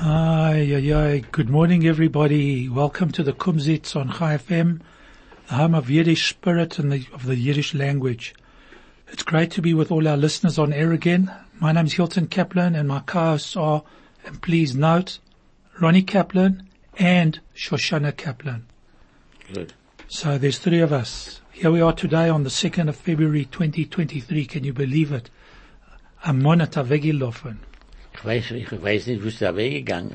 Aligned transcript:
Hi, 0.00 0.64
hi, 0.70 0.80
hi. 0.80 1.24
Good 1.32 1.50
morning, 1.50 1.84
everybody. 1.84 2.68
Welcome 2.68 3.10
to 3.10 3.24
the 3.24 3.32
Kumzits 3.32 3.96
on 3.96 4.12
Chai 4.12 4.36
FM, 4.36 4.80
the 5.48 5.54
home 5.54 5.74
of 5.74 5.90
Yiddish 5.90 6.28
spirit 6.28 6.78
and 6.78 6.92
the, 6.92 7.04
of 7.12 7.26
the 7.26 7.34
Yiddish 7.34 7.74
language. 7.74 8.32
It's 9.08 9.24
great 9.24 9.50
to 9.50 9.60
be 9.60 9.74
with 9.74 9.90
all 9.90 10.06
our 10.06 10.16
listeners 10.16 10.56
on 10.56 10.72
air 10.72 10.92
again. 10.92 11.34
My 11.58 11.72
name 11.72 11.86
is 11.86 11.94
Hilton 11.94 12.28
Kaplan 12.28 12.76
and 12.76 12.86
my 12.86 13.00
co-hosts 13.00 13.56
are, 13.56 13.82
and 14.24 14.40
please 14.40 14.76
note, 14.76 15.18
Ronnie 15.80 16.02
Kaplan 16.02 16.68
and 16.96 17.40
Shoshana 17.56 18.16
Kaplan. 18.16 18.66
Good. 19.52 19.72
So 20.06 20.38
there's 20.38 20.60
three 20.60 20.78
of 20.78 20.92
us. 20.92 21.40
Here 21.50 21.72
we 21.72 21.80
are 21.80 21.92
today 21.92 22.28
on 22.28 22.44
the 22.44 22.50
2nd 22.50 22.88
of 22.88 22.94
February 22.94 23.46
2023. 23.46 24.46
Can 24.46 24.62
you 24.62 24.72
believe 24.72 25.10
it? 25.10 25.28
A 26.24 26.32
monat. 26.32 26.76
Ich 28.18 28.24
weiß, 28.24 28.50
ich 28.52 28.82
weiß 28.82 29.06
nicht, 29.06 29.22
wo 29.22 29.28
es 29.28 29.38
da 29.38 29.54
weggegangen 29.54 30.10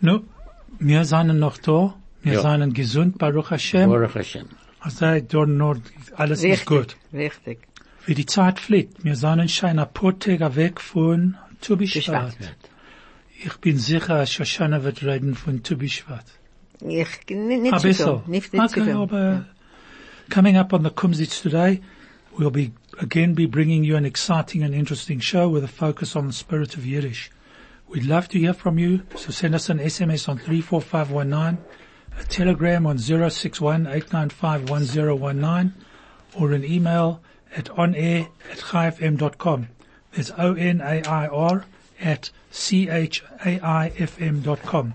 No, 0.00 0.22
wir 0.80 1.04
sind 1.04 1.38
noch 1.38 1.58
da. 1.58 1.94
Wir 2.22 2.34
Ja. 2.34 2.42
sind 2.58 2.74
gesund, 2.74 3.18
Baruch 3.18 3.50
Hashem. 3.50 3.88
Baruch 3.90 4.14
Hashem. 4.16 4.46
Also, 4.80 5.20
dort 5.20 5.48
noch, 5.48 5.76
alles 6.16 6.42
ist 6.42 6.66
gut. 6.66 6.96
richtig. 7.12 7.58
Wie 8.06 8.14
die 8.14 8.26
Zeit 8.26 8.58
fliegt. 8.58 9.04
Wir 9.04 9.14
sind 9.14 9.48
schon 9.50 9.78
ein 9.78 9.92
paar 9.92 10.18
Tage 10.18 10.56
weg 10.56 10.80
von. 10.80 11.36
Tubishvat. 11.60 12.34
Ich 13.44 13.56
bin 13.58 13.78
sicher, 13.78 14.26
Shoshana 14.26 14.82
wird 14.82 15.04
reden 15.04 15.36
von 15.36 15.62
Tubishvat. 15.62 16.24
Ich, 16.80 17.08
nicht 17.28 17.82
bisschen. 17.82 17.94
viel. 17.94 18.22
Nicht, 18.26 18.52
nicht 18.52 18.62
Okay, 18.64 18.82
viel. 18.84 18.96
aber 18.96 19.44
coming 20.28 20.56
up 20.56 20.72
on 20.72 20.82
the 20.82 20.90
Kumzits 20.90 21.40
today, 21.40 21.80
we'll 22.36 22.50
be 22.50 22.72
again 23.00 23.34
be 23.34 23.46
bringing 23.46 23.84
you 23.84 23.96
an 23.96 24.04
exciting 24.04 24.62
and 24.62 24.74
interesting 24.74 25.20
show 25.20 25.48
with 25.48 25.64
a 25.64 25.68
focus 25.68 26.14
on 26.16 26.26
the 26.26 26.32
spirit 26.32 26.76
of 26.76 26.86
Yiddish. 26.86 27.30
We'd 27.88 28.06
love 28.06 28.28
to 28.28 28.38
hear 28.38 28.54
from 28.54 28.78
you, 28.78 29.02
so 29.16 29.30
send 29.30 29.54
us 29.54 29.68
an 29.68 29.78
SMS 29.78 30.26
on 30.28 30.38
34519, 30.38 31.62
a 32.18 32.24
telegram 32.24 32.86
on 32.86 32.96
061-895-1019, 32.98 35.72
or 36.38 36.52
an 36.52 36.64
email 36.64 37.20
at 37.54 37.66
onair 37.66 38.28
at 38.50 38.58
chaifm.com. 38.58 39.68
There's 40.12 40.30
O-N-A-I-R 40.30 41.66
at 42.00 42.30
C-H-A-I-F-M 42.50 44.40
dot 44.40 44.62
com. 44.62 44.94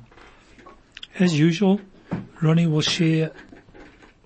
As 1.19 1.39
usual, 1.39 1.79
Ronnie 2.41 2.67
will 2.67 2.81
share 2.81 3.31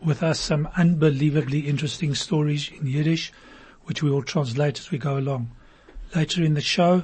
with 0.04 0.24
us 0.24 0.40
some 0.40 0.68
unbelievably 0.76 1.60
interesting 1.62 2.16
stories 2.16 2.72
in 2.72 2.88
Yiddish, 2.88 3.32
which 3.92 4.02
we 4.02 4.10
will 4.10 4.24
translate 4.24 4.80
as 4.80 4.90
we 4.90 4.98
go 4.98 5.18
along. 5.18 5.52
Later 6.16 6.42
in 6.46 6.54
the 6.54 6.62
show, 6.62 7.04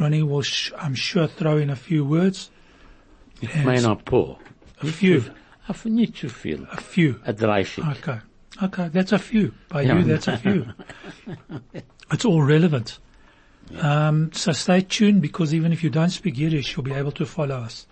Ronnie 0.00 0.22
will, 0.22 0.40
sh- 0.40 0.72
I'm 0.78 0.94
sure, 0.94 1.26
throw 1.26 1.58
in 1.58 1.68
a 1.68 1.76
few 1.76 2.06
words. 2.06 2.50
Ich 3.42 3.54
meine 3.66 3.86
ein 3.90 3.98
paar. 3.98 4.38
A 4.80 4.86
few. 4.86 5.24
Aber 5.68 5.90
nicht 5.90 6.16
zu 6.16 6.30
viel. 6.30 6.66
A 6.72 6.78
few. 6.80 7.20
A 7.26 7.34
30. 7.34 7.82
Okay. 7.82 8.18
Okay, 8.62 8.88
that's 8.88 9.12
a 9.12 9.18
few. 9.18 9.52
By 9.68 9.82
Yeah. 9.82 9.98
you, 9.98 10.04
that's 10.04 10.26
a 10.28 10.38
few. 10.38 10.72
it's 12.10 12.24
all 12.24 12.40
relevant. 12.42 12.98
Um, 13.78 14.32
so 14.32 14.52
stay 14.52 14.80
tuned 14.80 15.20
because 15.20 15.52
even 15.52 15.70
if 15.70 15.84
you 15.84 15.90
don't 15.90 16.08
speak 16.10 16.38
Yiddish, 16.38 16.74
you'll 16.74 16.84
be 16.84 16.94
able 16.94 17.12
to 17.12 17.26
follow 17.26 17.56
us. 17.56 17.86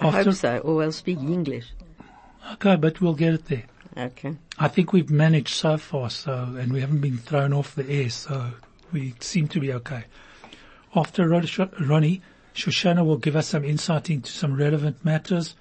I 0.00 0.10
hope 0.10 0.34
so, 0.34 0.58
or 0.58 0.82
I'll 0.82 0.92
speak 0.92 1.18
English. 1.18 1.64
Okay, 2.54 2.76
but 2.76 3.00
we'll 3.00 3.14
get 3.14 3.32
it 3.32 3.46
there. 3.46 3.64
Okay. 3.96 4.36
I 4.58 4.68
think 4.68 4.92
we've 4.92 5.10
managed 5.10 5.54
so 5.54 5.76
far, 5.76 6.10
so, 6.10 6.56
and 6.58 6.72
we 6.72 6.80
haven't 6.80 7.00
been 7.00 7.18
thrown 7.18 7.52
off 7.52 7.74
the 7.74 7.88
air, 7.88 8.10
so 8.10 8.50
we 8.92 9.14
seem 9.20 9.46
to 9.48 9.60
be 9.60 9.72
okay. 9.72 10.04
After 10.96 11.28
Ronnie, 11.28 12.22
Shoshana 12.54 13.04
will 13.04 13.18
give 13.18 13.36
us 13.36 13.48
some 13.48 13.64
insight 13.64 14.10
into 14.10 14.30
some 14.30 14.56
relevant 14.56 15.04
matters, 15.04 15.54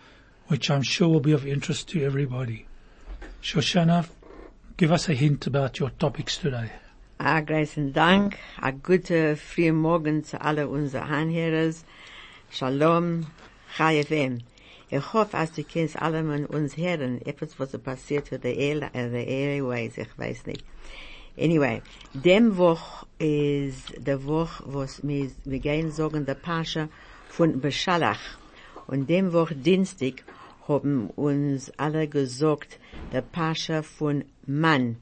which 0.47 0.69
I'm 0.69 0.83
sure 0.83 1.09
will 1.09 1.19
be 1.19 1.31
of 1.31 1.45
interest 1.45 1.89
to 1.89 2.03
everybody. 2.03 2.67
Shoshana, 3.41 4.07
give 4.77 4.91
us 4.91 5.09
a 5.09 5.13
hint 5.13 5.47
about 5.47 5.79
your 5.79 5.89
topics 5.91 6.37
today. 6.37 6.71
Ah, 7.19 7.37
a 7.37 7.41
großen 7.41 7.93
Dank, 7.93 8.39
ah, 8.59 8.67
a 8.67 8.71
gute 8.71 9.11
uh, 9.11 9.35
frühe 9.35 9.73
Morgen 9.73 10.23
zu 10.23 10.37
alle 10.41 10.67
unsere 10.67 11.03
Anhörers. 11.03 11.83
Shalom, 12.49 13.27
Chai 13.77 14.03
FM. 14.03 14.41
Ich 14.95 15.13
hoffe, 15.13 15.35
als 15.37 15.51
du 15.53 15.63
kennst 15.63 15.99
alle 15.99 16.23
von 16.23 16.45
uns 16.45 16.77
hören, 16.77 17.19
etwas, 17.25 17.59
was 17.59 17.71
passiert 17.79 18.31
mit 18.31 18.43
der 18.43 18.55
Air, 18.55 18.91
der 18.93 19.27
Airways, 19.27 19.97
ich 19.97 20.15
weiß 20.15 20.45
nicht. 20.45 20.63
Anyway, 21.35 21.81
dem 22.13 22.57
Woch 22.57 23.07
ist 23.17 23.93
der 23.97 24.23
Woch, 24.25 24.61
was 24.65 25.01
wir, 25.01 25.31
wir 25.45 25.59
gehen 25.59 25.89
sagen, 25.89 26.27
der 26.27 26.35
Pascha 26.35 26.89
von 27.27 27.59
Beschalach. 27.59 28.37
Und 28.85 29.09
dem 29.09 29.33
Woch 29.33 29.51
Dienstag 29.55 30.23
haben 30.67 31.09
uns 31.09 31.71
alle 31.77 32.07
gesagt, 32.07 32.79
der 33.11 33.23
Pascha 33.23 33.81
von 33.81 34.25
Mann 34.45 34.97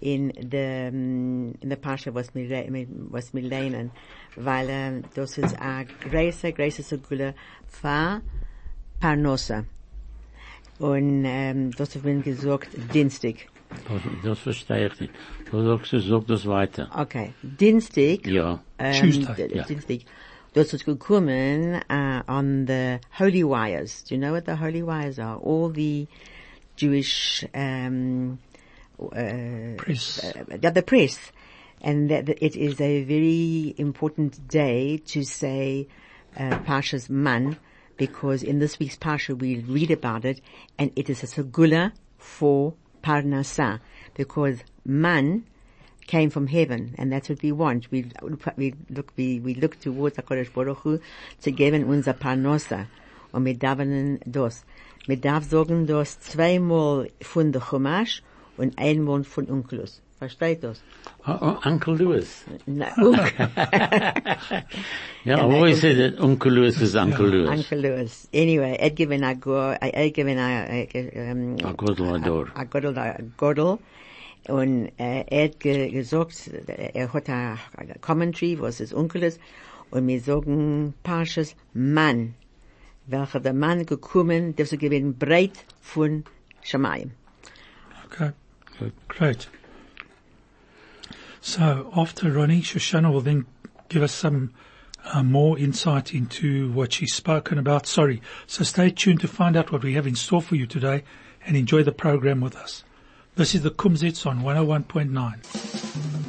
in 0.00 0.32
der 0.48 0.88
in 0.88 1.54
der 1.62 1.76
Pascha 1.76 2.14
was 2.14 2.32
mir 2.32 2.70
mit- 2.70 2.88
was 3.10 3.34
mir 3.34 3.42
lernen 3.42 3.90
weil 4.34 4.68
ähm, 4.70 5.04
das 5.14 5.36
ist 5.36 5.60
a 5.60 5.84
große 6.08 6.54
große 6.54 6.82
Segula 6.82 7.34
für 7.68 8.22
Parnosa 9.00 9.64
und 10.78 11.24
ähm, 11.26 11.70
das 11.72 11.94
hat 11.94 12.04
mir 12.04 12.20
gesagt 12.20 12.68
Dienstag 12.94 13.34
Das, 13.88 14.02
das 14.24 14.38
verstehe 14.40 14.88
ich 14.88 15.00
nicht. 15.00 15.12
Du 15.50 15.62
sagst, 15.64 15.92
du 15.92 16.00
sag 16.00 16.26
das 16.26 16.46
weiter. 16.46 16.90
okay 16.96 17.32
Dienstag 17.42 18.26
Ja. 18.26 18.62
ähm, 18.78 19.00
Tuesday, 19.12 19.48
d- 19.48 19.56
ja. 19.56 19.64
Dienstag 19.64 20.00
das 20.54 20.72
ist 20.74 20.84
gekommen 20.84 21.80
uh, 21.90 22.22
on 22.26 22.66
the 22.66 22.98
holy 23.18 23.44
wires 23.44 24.04
do 24.04 24.14
you 24.14 24.20
know 24.20 24.32
what 24.32 24.44
the 24.46 24.56
holy 24.58 24.82
wires 24.82 25.18
are 25.18 25.38
all 25.38 25.72
the 25.72 26.06
Jewish 26.76 27.44
um, 27.54 28.38
uh, 28.98 29.76
Press. 29.76 30.24
uh, 30.24 30.56
the, 30.60 30.70
the 30.74 30.82
press, 30.82 31.18
and 31.82 32.08
that 32.10 32.24
that 32.26 32.42
it 32.42 32.56
is 32.56 32.80
a 32.80 33.04
very 33.04 33.74
important 33.78 34.48
day 34.48 34.96
to 35.12 35.22
say 35.22 35.86
uh, 36.38 36.58
Parshas 36.66 37.10
man, 37.10 37.56
because 38.00 38.42
in 38.42 38.60
this 38.60 38.78
week's 38.78 38.96
Parsha 38.96 39.38
we 39.38 39.58
read 39.58 39.90
about 39.90 40.24
it, 40.24 40.40
and 40.78 40.90
it 40.96 41.10
is 41.10 41.22
a 41.22 41.26
segula 41.26 41.92
for 42.16 42.72
Parnasa, 43.04 43.80
because 44.14 44.60
man 44.86 45.44
came 46.06 46.30
from 46.30 46.46
heaven, 46.46 46.94
and 46.96 47.12
that's 47.12 47.28
what 47.28 47.42
we 47.42 47.52
want. 47.52 47.90
We 47.90 48.10
we 48.56 48.74
look 48.88 49.12
we 49.18 49.38
we 49.38 49.54
look 49.54 49.78
towards 49.78 50.16
Hakadosh 50.16 50.50
Baruch 50.50 50.78
Hu 50.78 50.98
to 51.42 51.52
geben 51.52 51.84
unser 51.84 52.14
Parnasa, 52.14 52.86
und 53.34 53.44
wir 53.44 53.54
davenen 53.54 54.18
das. 54.24 54.64
Wir 55.06 55.18
das 55.18 56.20
zweimal 56.20 57.10
von 57.20 57.52
der 57.52 57.60
Chumash 57.60 58.22
und 58.56 58.78
einmal 58.78 59.24
von 59.24 59.50
Onkelos. 59.50 60.00
Versteht 60.20 60.62
das? 60.62 60.82
Oh, 61.26 61.38
oh, 61.40 61.56
Uncle 61.64 61.94
Louis. 61.96 62.44
Na, 62.66 62.88
Onkel. 62.98 63.48
Yeah, 65.24 65.38
I 65.38 65.40
always 65.40 65.80
said 65.80 65.96
that 65.96 66.20
Uncle 66.22 66.52
Louis 66.52 66.78
is 66.78 66.94
Uncle 66.94 67.26
Louis. 67.26 67.48
Uncle 67.48 67.78
Lewis. 67.78 68.28
Anyway, 68.30 68.76
er 68.78 68.90
given 68.90 69.24
a 69.24 69.34
go, 69.34 69.74
er 69.80 70.10
given 70.10 70.38
a, 70.38 70.86
um, 71.30 71.54
A 71.64 71.72
Gottel 71.72 72.14
Ador. 72.14 72.52
a 72.54 72.66
Gottel, 72.66 72.98
a 72.98 73.16
Gottel. 73.38 73.78
Und 74.48 74.92
äh, 74.98 75.24
er 75.26 75.44
hat 75.44 75.58
ge 75.58 75.88
gesagt, 75.90 76.50
er 76.66 77.10
hat 77.14 77.28
a, 77.30 77.54
a 77.78 77.98
Commentary, 78.02 78.60
was 78.60 78.80
es 78.80 78.92
Onkel 78.92 79.22
ist. 79.22 79.40
Und 79.90 80.06
wir 80.06 80.20
sagen 80.20 80.92
Parshas 81.02 81.56
Mann, 81.72 82.34
welcher 83.06 83.40
der 83.40 83.54
Mann 83.54 83.86
gekommen, 83.86 84.54
der 84.54 84.66
so 84.66 84.76
gewinn 84.76 85.16
breit 85.16 85.64
von 85.80 86.24
Shamayim. 86.62 87.12
Okay. 88.04 88.32
Great. 89.08 89.48
So 91.40 91.90
after 91.96 92.30
Ronnie, 92.30 92.62
Shoshana 92.62 93.12
will 93.12 93.20
then 93.22 93.46
give 93.88 94.02
us 94.02 94.12
some 94.12 94.52
uh, 95.04 95.22
more 95.22 95.58
insight 95.58 96.14
into 96.14 96.70
what 96.72 96.92
she's 96.92 97.14
spoken 97.14 97.58
about. 97.58 97.86
Sorry. 97.86 98.20
So 98.46 98.64
stay 98.64 98.90
tuned 98.90 99.20
to 99.20 99.28
find 99.28 99.56
out 99.56 99.72
what 99.72 99.82
we 99.82 99.94
have 99.94 100.06
in 100.06 100.14
store 100.14 100.42
for 100.42 100.56
you 100.56 100.66
today 100.66 101.02
and 101.44 101.56
enjoy 101.56 101.82
the 101.82 101.92
program 101.92 102.40
with 102.40 102.56
us. 102.56 102.84
This 103.36 103.54
is 103.54 103.62
the 103.62 103.70
Kumzits 103.70 104.26
on 104.26 104.42
101.9. 104.42 106.20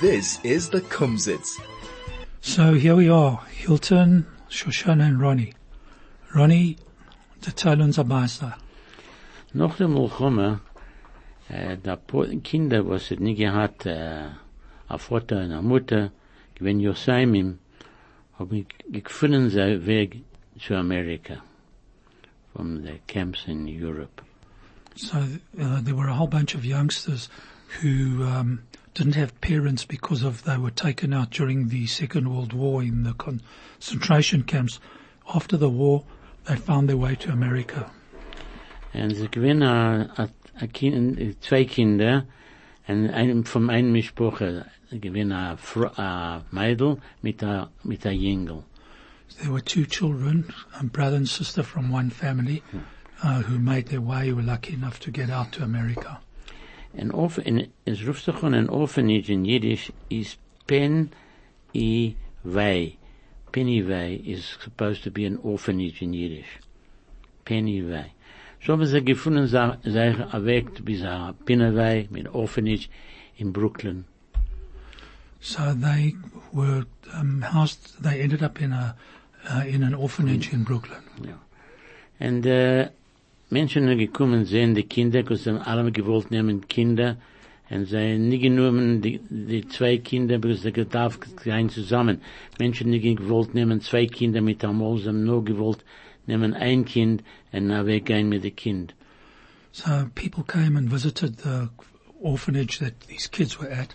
This 0.00 0.40
is 0.44 0.70
the 0.70 0.80
Kumzits. 0.82 1.60
So 2.40 2.74
here 2.74 2.94
we 2.96 3.08
are, 3.08 3.40
Hilton, 3.50 4.26
Shoshana 4.50 5.06
and 5.06 5.20
Ronnie. 5.20 5.54
Ronnie, 6.34 6.76
uns 7.64 7.98
ein 7.98 8.08
Meister. 8.08 8.54
Nach 9.56 9.74
dem 9.78 9.94
Milchome, 9.94 10.60
äh, 11.48 11.78
da 11.82 11.96
Kinder, 12.42 12.86
was 12.86 13.10
es 13.10 13.18
nie 13.18 13.34
gehabt, 13.34 13.86
äh, 13.86 14.28
a 14.86 14.98
Vater 14.98 15.44
und 15.44 15.52
a 15.52 15.62
Mutter, 15.62 16.12
gewinn 16.56 16.78
Yosaimim, 16.78 17.58
hab 18.38 18.52
ich 18.52 18.66
gefunden, 18.92 19.48
sein 19.48 19.86
Weg 19.86 20.24
zu 20.60 20.74
Amerika. 20.74 21.42
From 22.52 22.82
the 22.82 23.00
camps 23.06 23.46
in 23.46 23.66
Europe. 23.66 24.20
So 24.94 25.16
uh, 25.58 25.80
there 25.80 25.94
were 25.94 26.08
a 26.08 26.14
whole 26.14 26.28
bunch 26.28 26.54
of 26.54 26.66
youngsters 26.66 27.30
who 27.80 28.24
um, 28.24 28.60
didn't 28.92 29.14
have 29.14 29.40
parents 29.40 29.86
because 29.86 30.22
of 30.22 30.44
they 30.44 30.58
were 30.58 30.70
taken 30.70 31.14
out 31.14 31.30
during 31.30 31.68
the 31.68 31.86
Second 31.86 32.28
World 32.28 32.52
War 32.52 32.82
in 32.82 33.04
the 33.04 33.14
concentration 33.14 34.42
camps. 34.42 34.80
After 35.34 35.56
the 35.56 35.70
war, 35.70 36.04
they 36.44 36.56
found 36.56 36.90
their 36.90 36.98
way 36.98 37.14
to 37.16 37.32
America. 37.32 37.90
Und 39.02 39.14
sie 39.14 39.28
gewinnen 39.28 39.62
a, 39.62 40.08
a, 40.16 40.28
a 40.58 40.66
kind, 40.66 41.42
zwei 41.42 41.64
Kinder, 41.64 42.26
und 42.88 43.10
ein, 43.10 43.44
von 43.44 43.68
einem 43.68 43.92
Mischproche, 43.92 44.64
gewinnen 44.90 45.32
Mädel 46.50 46.98
mit 47.20 47.42
a, 47.42 47.70
mit 47.84 48.06
a 48.06 48.10
Jüngel. 48.10 48.64
There 49.42 49.52
were 49.52 49.60
two 49.60 49.84
children, 49.84 50.52
a 50.80 50.84
brother 50.84 51.16
and 51.16 51.28
sister 51.28 51.62
from 51.62 51.90
one 51.90 52.10
family, 52.10 52.62
uh, 53.22 53.42
who 53.42 53.58
made 53.58 53.88
their 53.88 54.00
way, 54.00 54.28
who 54.28 54.36
were 54.36 54.42
lucky 54.42 54.74
enough 54.74 54.98
to 55.00 55.10
get 55.10 55.30
out 55.30 55.52
to 55.52 55.62
America. 55.62 56.20
En 56.96 57.10
of, 57.10 57.38
en, 57.44 57.66
sich 57.86 58.42
an 58.42 58.54
an 58.54 58.68
orphanage 58.68 59.28
in 59.28 59.44
Yiddish 59.44 59.90
is 60.08 60.36
pen 60.66 61.10
i. 61.74 62.16
Penny 63.52 63.80
vei 63.80 64.22
is 64.24 64.56
supposed 64.62 65.02
to 65.02 65.10
be 65.10 65.26
an 65.26 65.38
orphanage 65.42 66.00
in 66.02 66.14
Yiddish. 66.14 66.60
Penny 67.44 67.80
vei. 67.80 68.12
So 68.66 68.72
haben 68.72 68.84
sie 68.84 69.00
gefunden, 69.04 69.46
sa- 69.46 69.78
sich 69.84 70.18
a 70.18 70.44
Weg 70.44 70.84
bis 70.84 71.02
a 71.02 71.34
Pinnewei 71.44 72.08
mit 72.10 72.26
orphanage 72.34 72.88
in 73.36 73.52
Brooklyn. 73.52 74.04
So 75.40 75.72
they 75.72 76.16
were 76.52 76.84
um, 77.14 77.42
housed. 77.42 78.02
They 78.02 78.20
ended 78.20 78.42
up 78.42 78.60
in 78.60 78.72
a 78.72 78.96
uh, 79.48 79.62
in 79.68 79.84
an 79.84 79.94
orphanage 79.94 80.52
in 80.52 80.64
Brooklyn. 80.64 80.98
Und 82.18 82.46
äh, 82.46 82.88
Menschen 83.50 83.86
sind 83.86 83.98
gekommen, 83.98 84.46
sehen 84.46 84.74
die 84.74 84.82
Kinder, 84.82 85.22
because 85.22 85.44
sie 85.44 85.50
haben 85.50 85.62
alle 85.62 85.92
gewollt 85.92 86.32
nehmen 86.32 86.66
Kinder, 86.66 87.18
und 87.70 87.84
sie 87.84 87.96
haben 87.96 88.28
nie 88.28 88.38
genommen 88.40 89.00
die, 89.00 89.20
die 89.30 89.68
zwei 89.68 89.98
Kinder, 89.98 90.38
because 90.38 90.62
sie 90.62 90.72
gedarf 90.72 91.20
sein 91.44 91.68
zusammen. 91.68 92.20
Menschen 92.58 92.90
nicht 92.90 93.04
gewollt 93.18 93.54
nehmen 93.54 93.80
zwei 93.80 94.06
Kinder 94.06 94.40
mit 94.40 94.64
einmal, 94.64 94.98
sie 94.98 95.06
haben 95.08 95.24
nur 95.24 95.44
gewollt 95.44 95.84
nehmen 96.26 96.54
ein 96.54 96.84
Kind 96.84 97.22
und 97.52 97.66
nach 97.66 97.86
weggehen 97.86 98.28
mit 98.28 98.44
dem 98.44 98.56
Kind. 98.56 98.94
So 99.72 100.08
people 100.14 100.42
came 100.42 100.76
and 100.76 100.90
visited 100.90 101.38
the 101.38 101.68
orphanage 102.20 102.78
that 102.78 103.00
these 103.08 103.26
kids 103.26 103.58
were 103.58 103.70
at, 103.70 103.94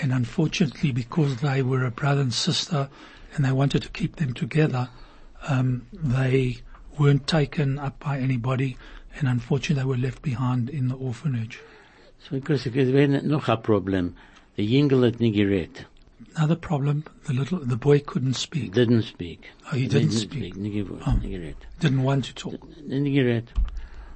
and 0.00 0.12
unfortunately, 0.12 0.92
because 0.92 1.36
they 1.36 1.62
were 1.62 1.84
a 1.86 1.90
brother 1.90 2.20
and 2.20 2.34
sister, 2.34 2.88
and 3.34 3.44
they 3.44 3.52
wanted 3.52 3.82
to 3.82 3.88
keep 3.88 4.16
them 4.16 4.34
together, 4.34 4.88
um, 5.48 5.86
they 5.92 6.58
weren't 6.98 7.26
taken 7.26 7.78
up 7.78 7.98
by 7.98 8.18
anybody, 8.18 8.76
and 9.18 9.28
unfortunately, 9.28 9.82
they 9.82 9.88
were 9.88 9.96
left 9.96 10.22
behind 10.22 10.68
in 10.68 10.88
the 10.88 10.94
orphanage. 10.96 11.60
So 12.18 12.36
because 12.36 12.66
es 12.66 12.74
wäre 12.74 13.22
noch 13.22 13.48
ein 13.48 13.62
Problem. 13.62 14.14
Der 14.56 14.64
Jüngel 14.64 15.06
hat 15.06 15.20
nie 15.20 15.32
geredet. 15.32 15.86
Another 16.34 16.56
problem: 16.56 17.04
the 17.26 17.32
little 17.32 17.58
the 17.60 17.76
boy 17.76 18.00
couldn't 18.00 18.34
speak, 18.34 18.72
Didn't 18.72 19.02
speak. 19.04 19.40
Oh, 19.72 19.76
he 19.76 19.86
didn't 19.86 20.12
speak. 20.12 20.54
Nie 20.56 20.70
gewollt, 20.70 21.02
Oh. 21.06 21.14
nie 21.22 21.30
geredet. 21.30 21.66
didn't 21.80 22.02
want 22.02 22.24
to 22.26 22.32
talk. 22.34 22.66
Nie 22.86 23.10
geredet. 23.10 23.52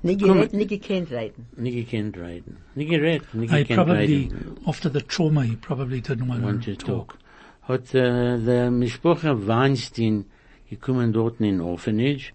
Nie 0.03 0.17
Komm. 0.17 0.29
geredet, 0.29 0.53
nie 0.53 0.67
gekannt 0.67 1.11
reden. 1.11 1.45
Nie 1.57 1.73
gekannt 1.73 2.17
reden. 2.17 2.57
Nie 2.77 2.87
geredet. 2.87 3.35
Nie 3.35 3.49
He 3.49 3.59
gekannt 3.65 3.77
probably, 3.77 4.07
reden. 4.07 4.57
after 4.67 4.91
the 4.93 5.01
trauma, 5.01 5.43
he 5.43 5.57
probably 5.57 6.01
didn't 6.01 6.27
want, 6.29 6.43
want 6.43 6.65
to 6.65 6.75
to 6.75 6.87
talk. 6.87 7.09
talk. 7.09 7.19
Hat 7.63 7.95
uh, 7.95 7.99
äh, 8.01 8.45
der 8.45 8.71
Mischproche 8.71 9.47
Weinstein 9.47 10.25
gekommen 10.69 11.13
dort 11.13 11.41
in 11.41 11.61
Orphanage 11.61 12.33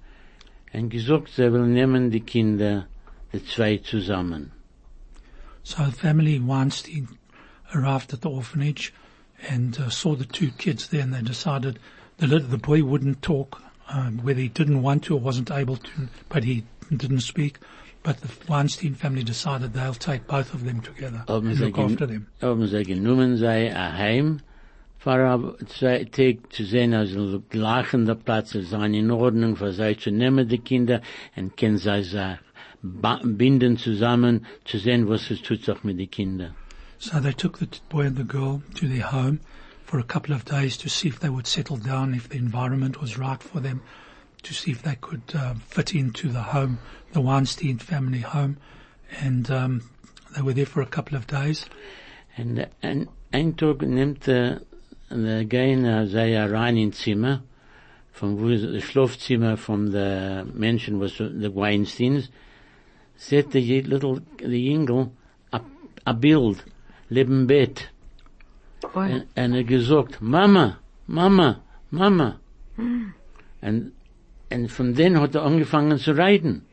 und 0.73 0.89
gesagt, 0.89 1.29
sie 1.29 1.51
will 1.51 1.67
nehmen 1.67 2.09
die 2.11 2.21
Kinder, 2.21 2.87
die 3.33 3.43
zwei 3.45 3.77
zusammen. 3.77 4.51
So 5.63 5.83
the 5.85 5.91
family 5.91 6.39
Weinstein 6.39 7.07
arrived 7.73 8.13
at 8.13 8.21
the 8.21 8.29
orphanage 8.29 8.91
and 9.49 9.79
uh, 9.79 9.89
saw 9.89 10.15
the 10.15 10.25
two 10.25 10.51
kids 10.51 10.89
there, 10.89 11.01
and 11.01 11.13
they 11.13 11.21
decided 11.21 11.79
the 12.17 12.27
little, 12.27 12.47
the 12.47 12.57
boy 12.57 12.83
wouldn't 12.83 13.21
talk, 13.21 13.61
um, 13.89 14.19
whether 14.19 14.39
he 14.39 14.47
didn't 14.47 14.81
want 14.81 15.03
to 15.05 15.15
or 15.15 15.19
wasn't 15.19 15.51
able 15.51 15.77
to, 15.77 15.91
but 16.29 16.43
he 16.43 16.63
didn't 16.95 17.21
speak. 17.21 17.59
But 18.03 18.21
the 18.21 18.29
Weinstein 18.47 18.93
family 18.93 19.23
decided 19.23 19.73
they'll 19.73 19.95
take 19.95 20.27
both 20.27 20.53
of 20.53 20.63
them 20.63 20.79
together 20.81 21.23
Haben 21.27 21.49
and 21.49 21.59
look 21.59 21.77
after 21.79 22.05
them. 22.05 22.27
haben 22.41 22.67
sie 22.67 22.83
genommen 22.83 23.37
sei 23.37 23.75
ein 23.75 23.97
Heim, 23.97 24.41
für 24.99 25.55
zwei 25.67 26.05
Tage 26.05 26.39
zu 26.49 26.65
sehen, 26.65 26.93
also 26.93 27.41
gleichen 27.49 28.05
der 28.05 28.15
Platz 28.15 28.51
sein 28.51 28.93
in 28.93 29.11
Ordnung, 29.11 29.55
für 29.55 29.71
sie 29.71 29.97
zu 29.97 30.11
nehmen, 30.11 30.47
die 30.47 30.59
Kinder, 30.59 31.01
und 31.35 31.57
können 31.57 31.77
sie 31.77 32.03
sich 32.03 32.37
binden 33.23 33.77
zusammen, 33.77 34.45
zu 34.65 34.77
sehen, 34.77 35.07
was 35.07 35.31
es 35.31 35.41
tut 35.41 35.63
sich 35.63 35.83
mit 35.83 35.99
den 35.99 36.09
Kindern. 36.09 36.53
So 36.99 37.19
they 37.19 37.33
took 37.33 37.59
the 37.59 37.67
boy 37.89 38.01
and 38.05 38.15
the 38.15 38.23
girl 38.23 38.63
to 38.75 38.87
their 38.87 39.03
home 39.03 39.39
for 39.83 39.99
a 39.99 40.03
couple 40.03 40.33
of 40.33 40.45
days 40.45 40.77
to 40.77 40.89
see 40.89 41.07
if 41.07 41.19
they 41.19 41.29
would 41.29 41.45
settle 41.47 41.77
down, 41.77 42.13
if 42.15 42.29
the 42.29 42.37
environment 42.37 42.99
was 43.01 43.17
right 43.17 43.41
for 43.41 43.59
them, 43.59 43.81
to 44.43 44.53
see 44.53 44.71
if 44.71 44.81
they 44.81 44.95
could 44.95 45.21
uh, 45.35 45.53
fit 45.67 45.93
into 45.93 46.29
the 46.29 46.41
home, 46.41 46.79
the 47.13 47.21
Weinstein 47.21 47.77
family 47.79 48.19
home. 48.21 48.57
And 49.21 49.49
um, 49.51 49.89
they 50.35 50.41
were 50.41 50.53
there 50.53 50.65
for 50.65 50.81
a 50.81 50.85
couple 50.87 51.17
of 51.17 51.27
days. 51.27 51.65
Und 52.37 52.65
ein, 52.81 53.07
nimmt 53.31 54.25
der, 54.27 54.61
der 55.09 55.41
äh, 55.41 56.07
sei 56.07 56.45
rein 56.45 56.77
ins 56.77 56.97
Zimmer, 56.99 57.43
wo 58.19 58.49
das 58.49 58.83
Schlafzimmer 58.83 59.57
von 59.57 59.91
der 59.91 60.45
Menschen, 60.45 60.99
was 60.99 61.17
der 61.17 61.55
Weinsteins, 61.55 62.29
sieht 63.15 63.53
der 63.53 63.61
je- 63.61 63.81
little, 63.81 64.21
der 64.39 64.49
Jüngel 64.49 65.11
a, 65.51 65.59
a 66.05 66.13
Bild, 66.13 66.65
neben 67.09 67.47
Bett. 67.47 67.91
Und, 68.93 69.25
und 69.35 69.53
er 69.53 69.63
gesagt, 69.63 70.21
Mama, 70.21 70.77
Mama, 71.07 71.61
Mama. 71.91 72.39
Und, 72.77 73.91
und 74.51 74.71
von 74.71 74.93
dann 74.95 75.19
hat 75.19 75.35
er 75.35 75.43
angefangen 75.43 75.97
zu 75.97 76.11
reiten. 76.11 76.63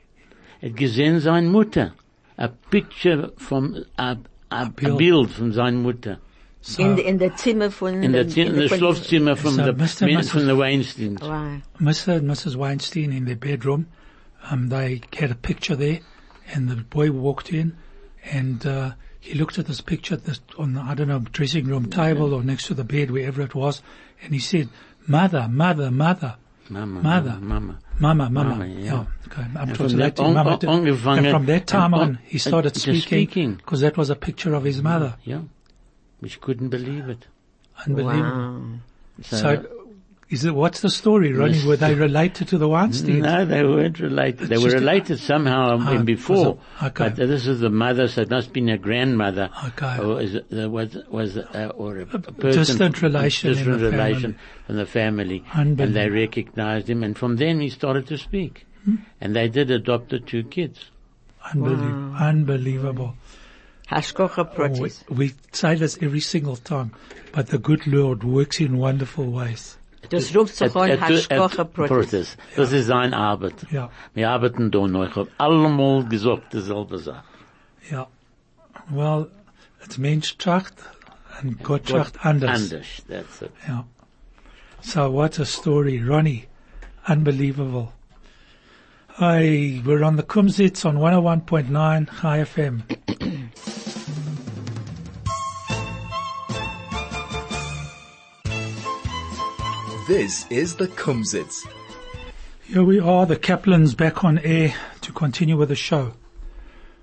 Er 0.60 0.70
hat 0.70 0.76
gesehen 0.76 1.20
seine 1.20 1.48
Mutter. 1.48 1.94
A 2.36 2.48
picture 2.48 3.32
vom, 3.36 3.76
a, 3.96 4.12
a, 4.12 4.16
a 4.50 4.64
Bild. 4.68 4.98
Bild 4.98 5.30
von 5.30 5.52
seiner 5.52 5.78
Mutter. 5.78 6.18
So 6.60 6.82
in, 6.82 6.96
in 6.98 7.18
der 7.18 7.34
Zimmer 7.36 7.70
von... 7.70 8.02
In 8.02 8.12
der, 8.12 8.28
Zi- 8.28 8.42
in 8.42 8.54
der 8.54 8.68
von- 8.68 8.78
Schlafzimmer 8.78 9.36
von 9.36 9.52
So, 9.54 9.62
der, 9.62 9.72
Mr. 9.74 10.06
Mrs. 10.06 10.30
von 10.30 10.46
der 10.46 10.58
Weinstein. 10.58 11.18
Wow. 11.20 11.60
Mr. 11.80 12.16
and 12.16 12.30
Mrs. 12.30 12.56
Weinstein 12.58 13.10
in 13.12 13.26
their 13.26 13.36
bedroom, 13.36 13.86
um, 14.50 14.68
they 14.68 15.00
had 15.18 15.30
a 15.30 15.34
picture 15.34 15.76
there, 15.76 16.00
and 16.54 16.70
the 16.70 16.76
boy 16.88 17.10
walked 17.10 17.50
in, 17.52 17.74
and 18.32 18.64
uh, 18.64 18.92
he 19.22 19.34
looked 19.38 19.56
at 19.58 19.66
this 19.66 19.80
picture 19.80 20.14
at 20.14 20.24
this, 20.24 20.40
on 20.58 20.74
the, 20.74 20.80
I 20.80 20.94
don't 20.94 21.08
know 21.08 21.20
dressing 21.20 21.66
room 21.66 21.88
table 21.90 22.34
or 22.34 22.42
next 22.42 22.66
to 22.66 22.74
the 22.74 22.84
bed 22.84 23.10
wherever 23.10 23.40
it 23.40 23.54
was, 23.54 23.80
and 24.22 24.34
he 24.34 24.40
said, 24.40 24.68
"Mother, 25.06 25.48
mother, 25.48 25.90
mother, 25.90 26.36
Mama, 26.68 27.02
Mother. 27.02 27.38
Mama. 27.40 27.78
Mama, 28.00 28.28
mama." 28.30 28.50
Mama, 28.50 28.66
yeah. 28.66 28.94
Oh, 28.94 29.06
okay. 29.28 29.42
I'm 29.42 29.68
And 29.68 29.76
from 29.76 29.88
that 29.96 30.16
translating. 30.16 30.24
on- 30.26 30.34
Mama 30.34 30.50
on- 30.50 30.58
did- 30.58 30.70
angefangen- 30.70 31.24
and 31.26 31.32
from 31.34 31.46
that 31.46 31.66
time 31.66 31.94
on, 31.94 32.00
on- 32.00 32.18
he 32.24 32.38
started 32.38 32.74
speaking 32.76 33.00
speaking. 33.00 33.54
because 33.54 33.80
that 33.82 33.96
was 33.96 34.10
a 34.10 34.16
picture 34.16 34.54
of 34.54 34.64
his 34.64 34.82
mother. 34.82 35.14
Yeah. 35.24 35.42
We 36.20 36.30
couldn't 36.30 36.68
believe 36.70 37.08
it. 37.08 37.26
Unbelievable. 37.86 38.20
Wow. 38.30 38.62
So, 39.22 39.66
is 40.32 40.44
it 40.44 40.54
what's 40.54 40.80
the 40.80 40.90
story, 40.90 41.32
Ronnie? 41.32 41.54
Yes. 41.58 41.64
Were 41.64 41.76
they 41.76 41.94
related 41.94 42.48
to 42.48 42.58
the 42.58 42.68
Weinsteins? 42.68 43.20
No, 43.22 43.44
they 43.44 43.62
weren't 43.62 44.00
related. 44.00 44.48
They 44.48 44.54
It's 44.56 44.64
were 44.64 44.70
just 44.70 44.82
a- 44.82 44.86
related 44.86 45.18
somehow 45.20 45.76
in 45.92 46.04
before. 46.04 46.36
was 46.36 46.46
it- 46.80 46.84
okay. 46.86 47.08
But 47.10 47.16
this 47.16 47.46
is 47.46 47.60
the 47.60 47.70
mother, 47.70 48.08
so 48.08 48.22
it 48.22 48.30
must 48.30 48.46
have 48.48 48.54
been 48.54 48.68
a 48.70 48.78
grandmother. 48.78 49.50
Okay. 49.68 49.98
Or 49.98 50.20
is 50.20 50.34
it, 50.34 50.46
was, 50.70 50.96
was, 51.10 51.36
uh, 51.36 51.70
or 51.76 51.98
a, 51.98 52.02
a 52.02 52.06
person. 52.32 52.60
distant 52.64 53.02
relation 53.02 53.50
in 53.50 53.56
Distant 53.56 53.80
the 53.80 53.90
relation 53.90 54.32
family. 54.32 54.38
from 54.66 54.76
the 54.76 54.86
family. 54.86 55.44
And 55.54 55.76
they 55.78 56.08
recognized 56.08 56.88
him 56.90 57.02
and 57.04 57.16
from 57.16 57.36
then 57.36 57.60
he 57.60 57.68
started 57.68 58.06
to 58.08 58.18
speak. 58.18 58.66
Hmm? 58.84 58.96
And 59.20 59.36
they 59.36 59.48
did 59.48 59.70
adopt 59.70 60.08
the 60.10 60.18
two 60.18 60.44
kids. 60.44 60.90
Unbelievable. 61.52 62.14
Unbelievable. 62.16 63.14
Hashkocha 63.90 64.48
We, 64.50 64.56
Protis. 64.56 65.10
we 65.10 65.34
say 65.52 65.74
this 65.74 65.98
every 66.00 66.20
single 66.20 66.56
time, 66.56 66.92
but 67.32 67.48
the 67.48 67.58
good 67.58 67.86
Lord 67.86 68.24
works 68.24 68.60
in 68.60 68.78
wonderful 68.78 69.26
ways. 69.30 69.76
Das 70.10 70.34
ruft 70.36 70.56
sich 70.56 70.74
an 70.76 70.90
Hashkocha 71.00 71.64
Protis. 71.64 71.88
Protes. 72.10 72.36
Das 72.56 72.72
ist 72.72 72.86
sein 72.86 73.14
Arbeit. 73.14 73.54
Ja, 73.70 73.90
Wir 74.14 74.30
arbeiten 74.30 74.70
da 74.70 74.86
noch. 74.86 75.06
Ich 75.08 75.16
hab 75.16 75.28
allemal 75.38 76.04
gesagt 76.04 76.52
dieselbe 76.52 76.98
Sache. 76.98 77.24
ja. 77.90 78.06
Well, 78.90 79.28
it's 79.84 79.96
Mensch 79.98 80.36
tracht 80.38 80.74
and 81.40 81.62
Gott 81.62 81.86
tracht 81.86 82.24
anders. 82.26 82.50
Anders, 82.72 82.86
that's 83.08 83.42
it. 83.42 83.52
Ja. 83.68 83.84
So 84.80 85.12
what 85.12 85.38
a 85.38 85.44
story, 85.44 86.02
Ronnie. 86.04 86.48
Unbelievable. 87.08 87.92
Hi, 89.18 89.80
we're 89.84 90.02
on 90.04 90.16
the 90.16 90.22
Kumzits 90.24 90.84
on 90.84 90.96
101.9 90.96 92.08
Chai 92.20 92.44
FM. 92.44 92.82
This 100.08 100.46
is 100.50 100.74
the 100.74 100.88
Kumzits. 100.88 101.64
Here 102.64 102.82
we 102.82 102.98
are, 102.98 103.24
the 103.24 103.36
Kaplans 103.36 103.96
back 103.96 104.24
on 104.24 104.38
air 104.38 104.74
to 105.02 105.12
continue 105.12 105.56
with 105.56 105.68
the 105.68 105.76
show. 105.76 106.12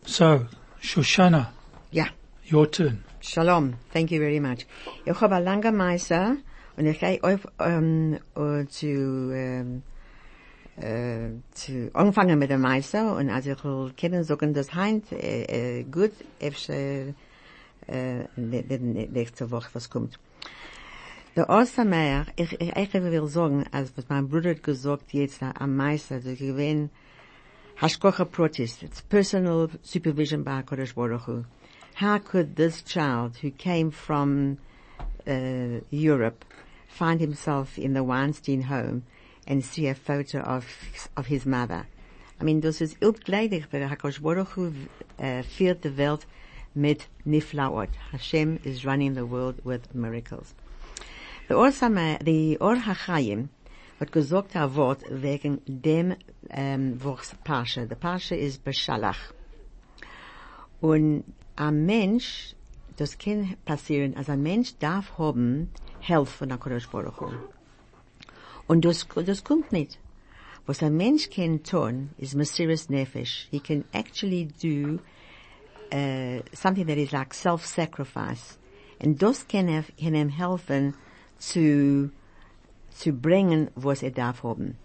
So, 0.06 0.48
Shoshana, 0.82 1.48
Yeah. 1.91 2.10
your 2.44 2.65
turn. 2.68 3.03
Shalom. 3.22 3.75
Thank 3.94 4.12
you 4.12 4.20
very 4.20 4.41
much. 4.41 4.65
Ich 5.06 5.22
habe 5.22 5.36
eine 5.36 5.46
lange 5.46 5.72
Meise 5.72 6.38
und 6.75 6.88
ich 6.88 7.00
gehe 7.00 7.24
auf 7.24 7.48
ähm, 7.60 8.20
äh, 8.36 8.65
zu 8.68 9.32
ähm, 9.34 9.84
äh, 10.77 11.29
zu 11.53 11.91
anfangen 11.94 12.38
mit 12.38 12.50
der 12.50 12.58
Meise 12.58 13.13
und 13.13 13.29
als 13.29 13.46
ich 13.46 13.63
will 13.63 13.94
kennen 13.96 14.25
sagen, 14.25 14.53
das 14.53 14.74
heint 14.74 15.10
äh, 15.13 15.79
äh, 15.79 15.84
gut, 15.84 16.12
efter 16.39 16.74
äh, 17.88 18.25
nächste 18.36 19.51
Woche 19.51 19.70
was 19.74 19.89
kommt. 19.89 20.20
Der 21.39 21.50
Ostermeier, 21.50 22.25
ich, 22.36 22.51
ich, 22.60 22.75
ich 22.75 22.93
will 22.93 23.27
sagen, 23.27 23.63
als 23.72 23.96
was 23.96 24.10
mein 24.10 24.27
Bruder 24.27 24.50
hat 24.50 24.62
gesagt 24.62 25.13
jetzt 25.13 25.41
am 25.41 25.77
Meister, 25.77 26.19
der 26.19 26.36
gewinn 26.36 26.89
Hashkocha 27.79 28.25
Protis. 28.25 28.84
It's 28.84 29.01
personal 29.01 29.69
supervision 29.81 30.43
by 30.43 30.62
HaKadosh 30.62 30.96
Baruch 30.96 31.27
Hu. 31.27 31.46
How 31.96 32.19
could 32.19 32.58
this 32.58 32.84
child 32.84 33.38
who 33.38 33.51
came 33.51 33.89
from 33.89 34.58
uh, 35.25 35.79
Europe 35.91 36.43
find 36.89 37.22
himself 37.22 37.77
in 37.77 37.93
the 37.93 38.03
Weinstein 38.03 38.63
home 38.63 39.03
and 39.48 39.63
see 39.63 39.88
a 39.88 39.96
photo 39.96 40.39
of 40.39 40.65
of 41.15 41.27
his 41.27 41.46
mother? 41.46 41.88
I 42.41 42.43
mean, 42.43 42.60
das 42.60 42.81
ist 42.81 43.00
ilgleidig, 43.00 43.69
der 43.72 43.88
HaKadosh 43.88 44.22
Baruch 44.22 44.58
Hu 44.58 44.74
uh, 45.17 45.43
führt 45.43 45.86
die 45.86 45.96
Welt 45.96 46.27
mit 46.75 47.08
Niflaot. 47.25 47.96
Hashem 48.12 48.60
is 48.65 48.84
running 48.84 49.13
the 49.13 49.25
world 49.25 49.63
with 49.63 49.96
miracles. 49.96 50.53
Der 51.50 51.58
Or 51.58 51.72
Sama, 51.72 52.20
die 52.20 52.60
Or 52.60 52.75
HaChaim 52.75 53.50
hat 54.00 54.12
gesagt 54.12 54.56
ein 54.56 54.75
Wort 54.75 55.01
wegen 55.10 55.60
dem 55.65 56.15
ähm, 56.51 57.03
Wort 57.03 57.44
Pasche. 57.44 57.88
Der 57.88 57.96
Pasche 57.96 58.36
ist 58.36 58.63
Beshalach. 58.63 59.34
Und 60.79 61.24
ein 61.56 61.86
Mensch, 61.88 62.53
das 62.98 63.18
kann 63.18 63.56
passieren, 63.65 64.15
also 64.15 64.34
ein 64.34 64.44
Mensch 64.44 64.77
darf 64.77 65.18
haben 65.18 65.72
Hilfe 66.01 66.38
von 66.38 66.50
der 66.50 66.60
Kodesh 66.60 66.88
Baruch 66.88 67.20
Hu. 67.20 67.32
Und 68.68 68.86
das, 68.86 69.08
das 69.25 69.44
kommt 69.44 69.72
nicht. 69.72 69.98
Was 70.68 70.84
ein 70.84 70.96
Mensch 70.96 71.32
kann 71.32 71.63
tun, 71.63 72.12
ist 72.20 72.36
Mesiris 72.36 72.89
Nefesh. 72.89 73.48
He 73.50 73.60
can 73.60 73.86
actually 73.91 74.50
do 74.62 75.00
uh, 75.91 76.44
something 76.53 76.86
that 76.86 76.98
is 77.00 77.12
like 77.12 77.34
self-sacrifice. 77.34 78.60
Und 79.03 79.20
das 79.20 79.48
kann, 79.48 79.68
er, 79.68 79.84
kann 80.00 80.13
ihm 80.13 80.29
helfen 80.29 80.94
zu, 81.39 82.12
zu 82.91 83.12
bringen, 83.12 83.69
was 83.75 84.03
er 84.03 84.12
darf 84.12 84.43
haben. 84.43 84.77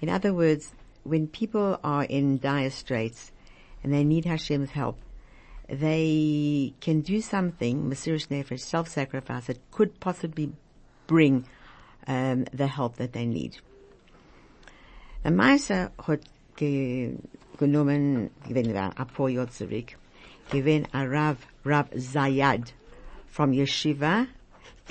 In 0.00 0.08
other 0.08 0.34
words, 0.34 0.74
when 1.04 1.26
people 1.26 1.78
are 1.82 2.04
in 2.04 2.38
dire 2.38 2.70
straits 2.70 3.32
and 3.82 3.92
they 3.92 4.04
need 4.04 4.24
Hashem's 4.24 4.70
help, 4.70 4.98
they 5.68 6.74
can 6.80 7.00
do 7.00 7.20
something, 7.20 7.88
Mesiris 7.88 8.28
Nefesh, 8.28 8.60
self-sacrifice, 8.60 9.46
that 9.46 9.70
could 9.70 10.00
possibly 10.00 10.52
bring 11.06 11.46
um, 12.06 12.44
the 12.52 12.66
help 12.66 12.96
that 12.96 13.12
they 13.12 13.26
need. 13.26 13.58
Der 15.22 15.30
Meister 15.30 15.92
hat 16.06 16.22
ge 16.56 17.14
genommen, 17.58 18.30
wenn 18.48 18.72
wir 18.72 18.98
ein 18.98 19.06
paar 19.06 19.28
Jahre 19.28 19.50
zurück, 19.50 19.96
gewinn 20.50 20.86
a 20.92 21.04
Rav, 21.06 21.46
Rav 21.64 21.90
Zayad 21.90 22.72
from 23.26 23.52
Yeshiva. 23.52 24.28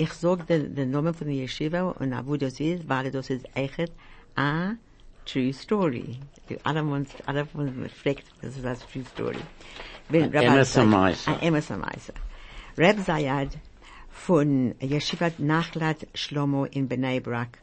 Ich 0.00 0.14
sag 0.14 0.46
den, 0.46 0.74
den 0.74 0.90
Namen 0.92 1.12
von 1.12 1.26
der 1.26 1.36
Yeshiva 1.36 1.82
und 1.82 2.26
wo 2.26 2.34
das 2.38 2.58
ist, 2.58 2.88
weil 2.88 3.10
das 3.10 3.28
ist 3.28 3.44
echt 3.54 3.92
a 4.34 4.72
true 5.26 5.52
story. 5.52 6.18
Alle 6.62 6.82
uns, 6.82 7.10
alle 7.26 7.46
uns 7.52 7.92
fragt, 7.92 8.24
das 8.40 8.56
ist 8.56 8.64
a 8.64 8.74
true 8.76 9.04
story. 9.04 9.36
Wenn 10.08 10.34
Ein 10.34 10.44
Emerson 10.44 10.88
Meiser. 10.88 11.32
Ein 11.32 11.48
Emerson 11.48 11.80
Meiser. 11.80 12.14
Reb 12.78 13.04
Zayad 13.04 13.58
von 14.08 14.74
Yeshiva 14.80 15.32
Nachlat 15.36 16.06
Shlomo 16.14 16.64
in 16.64 16.88
Bnei 16.88 17.20
Brak. 17.20 17.58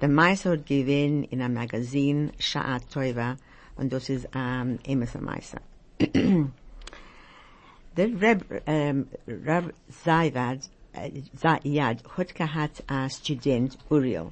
Der 0.00 0.08
Meister 0.08 0.50
hat 0.50 0.66
gewinn 0.66 1.22
in 1.22 1.40
einem 1.40 1.54
Magazin 1.54 2.32
Sha'a 2.40 2.80
Tova 2.92 3.36
und 3.76 3.92
das 3.92 4.08
ist 4.08 4.26
ähm, 4.34 4.80
Emerson 4.82 5.22
Meiser. 5.22 5.60
Der 7.96 8.06
Reb, 8.20 8.44
ähm, 8.66 9.06
Reb 9.28 9.72
Zayad, 9.88 10.68
äh, 10.92 11.22
Zayad 11.36 12.02
hat 12.38 12.84
ein 12.86 13.10
Student 13.10 13.78
Uriel. 13.90 14.30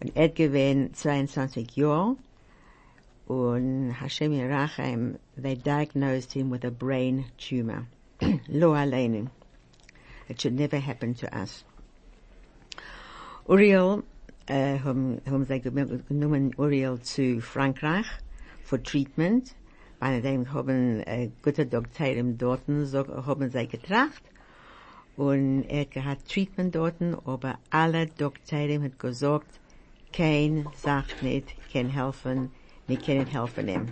Und 0.00 0.16
er 0.16 0.28
gewinn 0.28 0.94
22 0.94 1.76
Jahre 1.76 2.16
und 3.26 3.92
Hashem 3.92 4.32
Yerachem, 4.32 5.18
they 5.36 5.54
diagnosed 5.54 6.32
him 6.32 6.50
with 6.50 6.64
a 6.64 6.70
brain 6.70 7.26
tumor. 7.38 7.86
Lo 8.48 8.72
aleinu. 8.72 9.28
It 10.28 10.40
should 10.40 10.54
never 10.54 10.78
happen 10.78 11.14
to 11.14 11.26
us. 11.34 11.64
Uriel, 13.48 14.02
äh, 14.46 14.78
haben, 14.78 15.20
haben 15.26 15.44
sie 15.44 15.60
genommen 15.60 16.54
Uriel 16.56 17.00
zu 17.00 17.40
Frankreich 17.40 18.06
for 18.64 18.78
treatment. 18.78 19.54
Bei 19.98 20.20
dem 20.20 20.52
haben 20.52 21.00
äh, 21.00 21.30
gute 21.42 21.66
Doktoren 21.66 22.38
dort 22.38 22.66
haben 22.66 23.50
sie 23.50 23.66
getracht. 23.68 24.22
Und 25.16 25.64
er 25.68 25.86
hat 26.04 26.26
Treatment 26.26 26.74
dort, 26.74 26.94
aber 27.26 27.58
alle 27.70 28.06
Doktoren 28.06 28.82
hat 28.82 28.98
gesagt, 28.98 29.60
kein 30.12 30.66
sagt 30.76 31.22
nicht, 31.22 31.54
kann 31.72 31.88
helfen, 31.90 32.50
wir 32.86 32.96
können 32.96 33.26
helfen 33.26 33.68
ihm. 33.68 33.86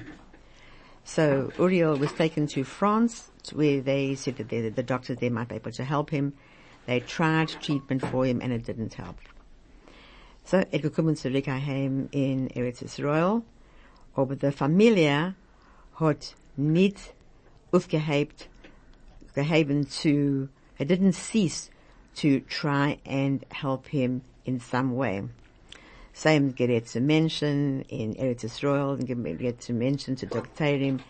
So 1.05 1.51
Uriel 1.59 1.99
was 1.99 2.15
taken 2.15 2.47
to 2.49 2.63
France, 2.63 3.31
where 3.53 3.81
they 3.81 4.15
said 4.15 4.37
that 4.37 4.49
the, 4.49 4.69
the 4.69 4.83
doctors 4.83 5.19
there 5.19 5.31
might 5.31 5.49
be 5.49 5.57
able 5.57 5.73
to 5.73 5.85
help 5.85 6.11
him. 6.11 6.35
They 6.87 7.01
tried 7.01 7.49
treatment 7.49 8.05
for 8.07 8.25
him 8.25 8.41
and 8.41 8.53
it 8.53 8.65
didn't 8.65 8.95
help. 8.95 9.17
So 10.45 10.59
er 10.59 10.79
gekommen 10.79 11.17
zurück 11.17 11.47
heim 11.47 12.09
in 12.13 12.49
Eretz 12.51 12.83
Israel, 12.83 13.43
aber 14.15 14.37
die 14.37 14.53
Familie 14.53 15.35
hat 15.95 16.35
nicht 16.57 17.15
aufgehebt, 17.73 18.49
gehaben 19.35 19.89
to, 19.89 20.49
it 20.81 20.89
didn't 20.89 21.13
cease 21.13 21.71
to 22.17 22.41
try 22.41 22.99
and 23.05 23.45
help 23.51 23.87
him 23.89 24.23
in 24.47 24.59
some 24.59 24.97
way. 24.97 25.23
Same 26.13 26.53
zu 26.53 27.01
Menschen 27.01 27.85
in 27.89 28.15
Eretz 28.17 28.45
Israel, 28.45 28.97
gerät 28.97 29.63
zu 29.63 29.75
Menschen, 29.75 30.17
zu 30.17 30.27
Doktoren 30.27 31.03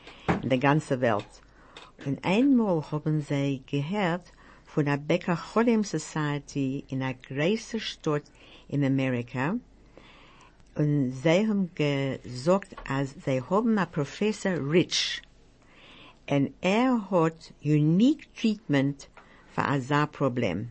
in 0.43 0.49
der 0.49 0.59
ganzen 0.59 1.01
Welt. 1.01 1.41
Und 2.05 2.25
einmal 2.25 2.83
haben 2.91 3.21
sie 3.21 3.63
gehört 3.67 4.33
von 4.65 4.87
der 4.87 4.97
Bikur 4.97 5.37
Cholim 5.37 5.85
Society 5.85 6.85
in 6.89 7.03
einer 7.03 7.15
großen 7.15 7.81
Stadt 7.81 8.25
in 8.69 8.85
Amerika. 8.85 9.55
Und 10.75 11.13
sie 11.13 11.47
haben 11.49 11.71
gesagt, 11.75 12.75
als 12.89 13.15
sie 13.25 13.41
haben 13.41 13.79
einen 13.79 13.91
Professor 13.91 14.53
Rich. 14.53 15.23
Und 16.29 16.55
er 16.61 17.11
hat 17.11 17.53
unique 17.63 18.33
treatment 18.35 19.10
für 19.55 19.65
ein 19.65 20.09
Problem. 20.13 20.71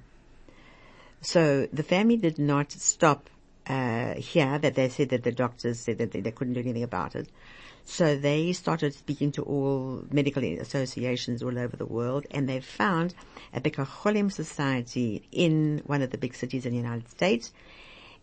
So 1.21 1.67
the 1.73 1.83
family 1.83 2.17
did 2.17 2.39
not 2.39 2.71
stop 2.71 3.29
uh, 3.67 4.15
here 4.15 4.57
that 4.57 4.75
they 4.75 4.89
said 4.89 5.09
that 5.09 5.23
the 5.23 5.31
doctors 5.31 5.79
said 5.79 5.97
that 5.97 6.11
they, 6.11 6.21
they 6.21 6.31
couldn't 6.31 6.53
do 6.53 6.61
anything 6.61 6.83
about 6.83 7.15
it. 7.15 7.27
So 7.85 8.15
they 8.15 8.53
started 8.53 8.93
speaking 8.93 9.31
to 9.33 9.43
all 9.43 10.03
medical 10.11 10.43
associations 10.43 11.41
all 11.41 11.57
over 11.57 11.75
the 11.75 11.85
world 11.85 12.25
and 12.31 12.47
they 12.47 12.59
found 12.59 13.13
a 13.53 13.59
Bikur 13.59 13.85
Cholim 13.85 14.31
society 14.31 15.23
in 15.31 15.81
one 15.85 16.01
of 16.01 16.11
the 16.11 16.17
big 16.17 16.35
cities 16.35 16.65
in 16.65 16.71
the 16.71 16.77
United 16.77 17.09
States 17.09 17.51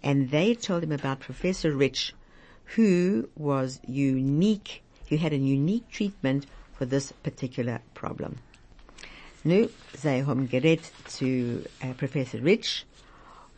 and 0.02 0.30
they 0.30 0.54
told 0.54 0.84
him 0.84 0.92
about 0.92 1.20
Professor 1.20 1.72
Rich 1.72 2.14
who 2.76 3.28
was 3.36 3.80
unique, 3.86 4.82
who 5.08 5.16
had 5.16 5.32
a 5.32 5.36
unique 5.36 5.88
treatment 5.90 6.46
for 6.72 6.84
this 6.84 7.12
particular 7.12 7.80
problem. 7.94 8.38
Nu, 9.46 9.68
zij 9.96 10.24
haben 10.24 10.48
geredet 10.48 10.92
zu 11.06 11.62
äh, 11.78 11.94
Professor 11.96 12.40
Rich 12.40 12.84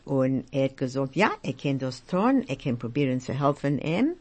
und 0.03 0.45
er 0.51 0.63
hat 0.65 0.77
gesagt, 0.77 1.15
ja, 1.15 1.31
er 1.41 1.53
kann 1.53 1.79
das 1.79 2.05
tun, 2.05 2.43
er 2.47 2.57
kann 2.57 2.77
probieren 2.77 3.19
zu 3.19 3.33
helfen 3.33 3.79
ihm, 3.79 4.13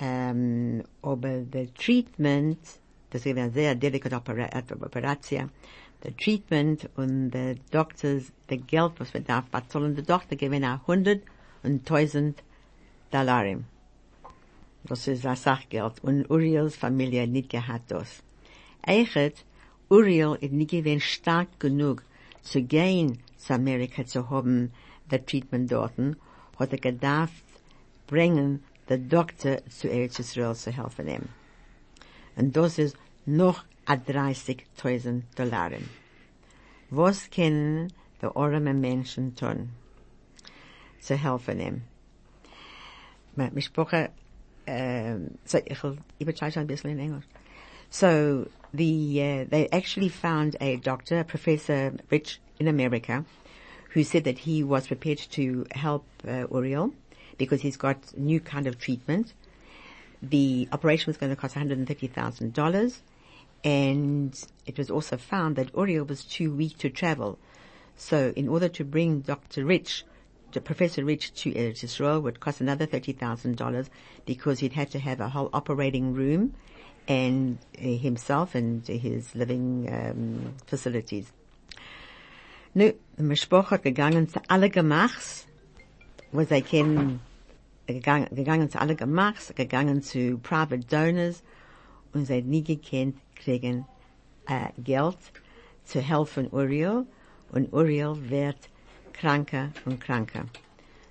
ähm, 0.00 0.82
aber 1.00 1.42
der 1.42 1.72
Treatment, 1.74 2.58
das 3.10 3.24
ist 3.24 3.38
eine 3.38 3.52
sehr 3.52 3.76
delikate 3.76 4.16
Opera 4.16 4.48
Operation, 4.84 5.50
the 6.02 6.10
treatment 6.10 6.90
und 6.96 7.30
the 7.30 7.60
doctors, 7.70 8.32
the 8.48 8.56
Geld, 8.56 8.98
was 8.98 9.14
wir 9.14 9.20
darf 9.20 9.44
bezahlen, 9.44 9.94
der 9.94 10.02
Doktor 10.02 10.34
gewinnen 10.34 10.64
a 10.64 10.82
hundert 10.88 11.22
und 11.62 11.86
tausend 11.86 12.42
Dollarim. 13.12 13.64
Das 14.82 15.06
ist 15.06 15.24
ein 15.24 15.36
Sachgeld. 15.36 16.02
Und 16.02 16.28
Uriels 16.28 16.74
Familie 16.74 17.28
nicht 17.28 17.50
gehabt 17.50 17.92
das. 17.92 18.24
Eichet, 18.82 19.44
Uriel 19.90 20.38
ist 20.40 20.52
nicht 20.52 20.70
gewesen 20.70 21.00
stark 21.00 21.58
genug 21.58 22.04
zu 22.42 22.62
gehen 22.62 23.18
zu 23.36 23.54
Amerika 23.54 24.06
zu 24.06 24.30
haben, 24.30 24.72
der 25.10 25.26
Treatment 25.26 25.70
dorten, 25.72 26.16
hat 26.58 26.72
er 26.72 26.78
gedacht, 26.78 27.32
bringen 28.06 28.62
der 28.88 28.98
Doktor 28.98 29.58
zu 29.68 29.90
Eretz 29.90 30.20
Israel 30.20 30.54
zu 30.54 30.70
helfen 30.70 31.08
ihm. 31.08 31.28
Und 32.36 32.56
das 32.56 32.78
ist 32.78 32.96
noch 33.26 33.64
a 33.86 33.94
30.000 33.94 35.22
Dollar. 35.34 35.72
Was 36.90 37.28
können 37.30 37.92
die 38.22 38.26
armen 38.26 38.80
Menschen 38.80 39.34
tun? 39.34 39.70
Zu 41.00 41.16
helfen 41.16 41.60
ihm. 41.60 41.82
Meine 43.34 43.60
Sprache, 43.60 44.10
um, 44.68 45.38
so 45.44 45.58
ich 45.64 45.82
will, 45.82 45.98
ich 46.18 46.26
betreibe 46.26 46.60
ein 46.60 46.66
bisschen 46.66 46.90
in 46.90 46.98
Englisch. 47.00 47.26
So 47.90 48.46
the 48.72 49.22
uh, 49.22 49.44
they 49.48 49.68
actually 49.70 50.08
found 50.08 50.56
a 50.60 50.76
doctor, 50.76 51.24
Professor 51.24 51.94
Rich 52.10 52.40
in 52.58 52.68
America, 52.68 53.24
who 53.90 54.04
said 54.04 54.24
that 54.24 54.38
he 54.38 54.62
was 54.62 54.86
prepared 54.86 55.18
to 55.18 55.66
help 55.72 56.04
uh, 56.26 56.46
Uriel 56.50 56.92
because 57.38 57.62
he's 57.62 57.76
got 57.76 58.16
new 58.16 58.40
kind 58.40 58.66
of 58.66 58.78
treatment. 58.78 59.32
The 60.22 60.68
operation 60.72 61.06
was 61.06 61.16
going 61.16 61.30
to 61.30 61.36
cost 61.36 61.54
$130,000 61.54 62.98
and 63.64 64.44
it 64.66 64.78
was 64.78 64.90
also 64.90 65.16
found 65.16 65.56
that 65.56 65.74
Uriel 65.74 66.04
was 66.04 66.24
too 66.24 66.54
weak 66.54 66.78
to 66.78 66.90
travel. 66.90 67.38
So 67.96 68.32
in 68.36 68.48
order 68.48 68.68
to 68.68 68.84
bring 68.84 69.20
Dr. 69.20 69.64
Rich, 69.64 70.04
to 70.52 70.60
Professor 70.60 71.04
Rich 71.04 71.32
to 71.42 71.56
Israel 71.56 72.20
would 72.20 72.40
cost 72.40 72.60
another 72.60 72.86
$30,000 72.86 73.88
because 74.26 74.58
he'd 74.58 74.72
had 74.72 74.90
to 74.90 74.98
have 74.98 75.20
a 75.20 75.28
whole 75.28 75.48
operating 75.52 76.12
room 76.12 76.54
and 77.08 77.58
uh, 77.78 77.82
himself 77.82 78.54
and 78.54 78.86
his 78.86 79.34
living 79.34 79.88
um, 79.92 80.54
facilities. 80.66 81.32
Nu, 82.72 82.92
die 83.18 83.22
Mischproch 83.22 83.70
hat 83.70 83.82
gegangen 83.82 84.28
zu 84.28 84.40
alle 84.48 84.70
Gemachs, 84.70 85.46
wo 86.30 86.44
sie 86.44 86.62
kennen, 86.62 87.20
gegangen, 87.86 88.70
zu 88.70 88.80
alle 88.80 88.94
Gemachs, 88.94 89.52
gegangen 89.56 90.02
zu 90.02 90.38
private 90.38 90.86
donors 90.86 91.42
und 92.12 92.26
sie 92.26 92.36
hat 92.36 92.44
nie 92.44 92.62
gekannt 92.62 93.16
kriegen 93.34 93.86
äh, 94.46 94.68
Geld 94.82 95.18
zu 95.84 96.00
helfen 96.00 96.48
Uriel 96.52 97.06
und 97.52 97.72
Uriel 97.72 98.14
wird 98.30 98.68
kranker 99.12 99.70
und 99.84 100.00
kranker. 100.00 100.46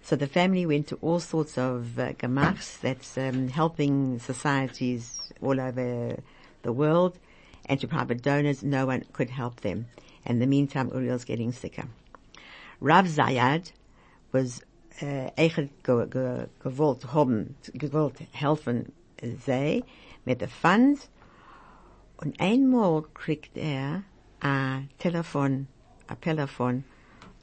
So 0.02 0.16
the 0.16 0.28
family 0.28 0.66
went 0.66 0.88
to 0.88 0.98
all 1.02 1.20
sorts 1.20 1.58
of 1.58 2.00
uh, 2.00 2.14
gemachs, 2.14 2.80
that's 2.82 3.18
um, 3.18 3.50
helping 3.50 4.18
societies 4.20 5.29
all 5.42 5.60
over 5.60 6.18
the 6.62 6.72
world, 6.72 7.18
and 7.66 7.80
to 7.80 7.88
private 7.88 8.22
donors, 8.22 8.64
no 8.64 8.86
one 8.86 9.04
could 9.14 9.30
help 9.30 9.62
them. 9.62 9.88
In 10.26 10.40
the 10.40 10.48
meantime, 10.48 10.92
Uriel's 10.94 11.24
getting 11.24 11.52
sicker. 11.52 11.86
Rav 12.82 13.06
Zayad 13.08 13.72
was 14.32 14.62
uh, 15.02 15.30
echt 15.38 15.70
ge, 15.84 16.08
ge, 16.08 16.48
gewollt 16.60 17.04
haben, 17.14 17.56
gewollt 17.74 18.20
helfen 18.32 18.92
sie 19.22 19.84
mit 20.26 20.40
den 20.40 20.50
Funds 20.50 21.10
und 22.18 22.40
einmal 22.40 23.04
kriegt 23.14 23.58
er 23.58 24.04
ein 24.40 24.90
Telefon, 24.98 25.68
ein 26.08 26.22
Telefon 26.22 26.84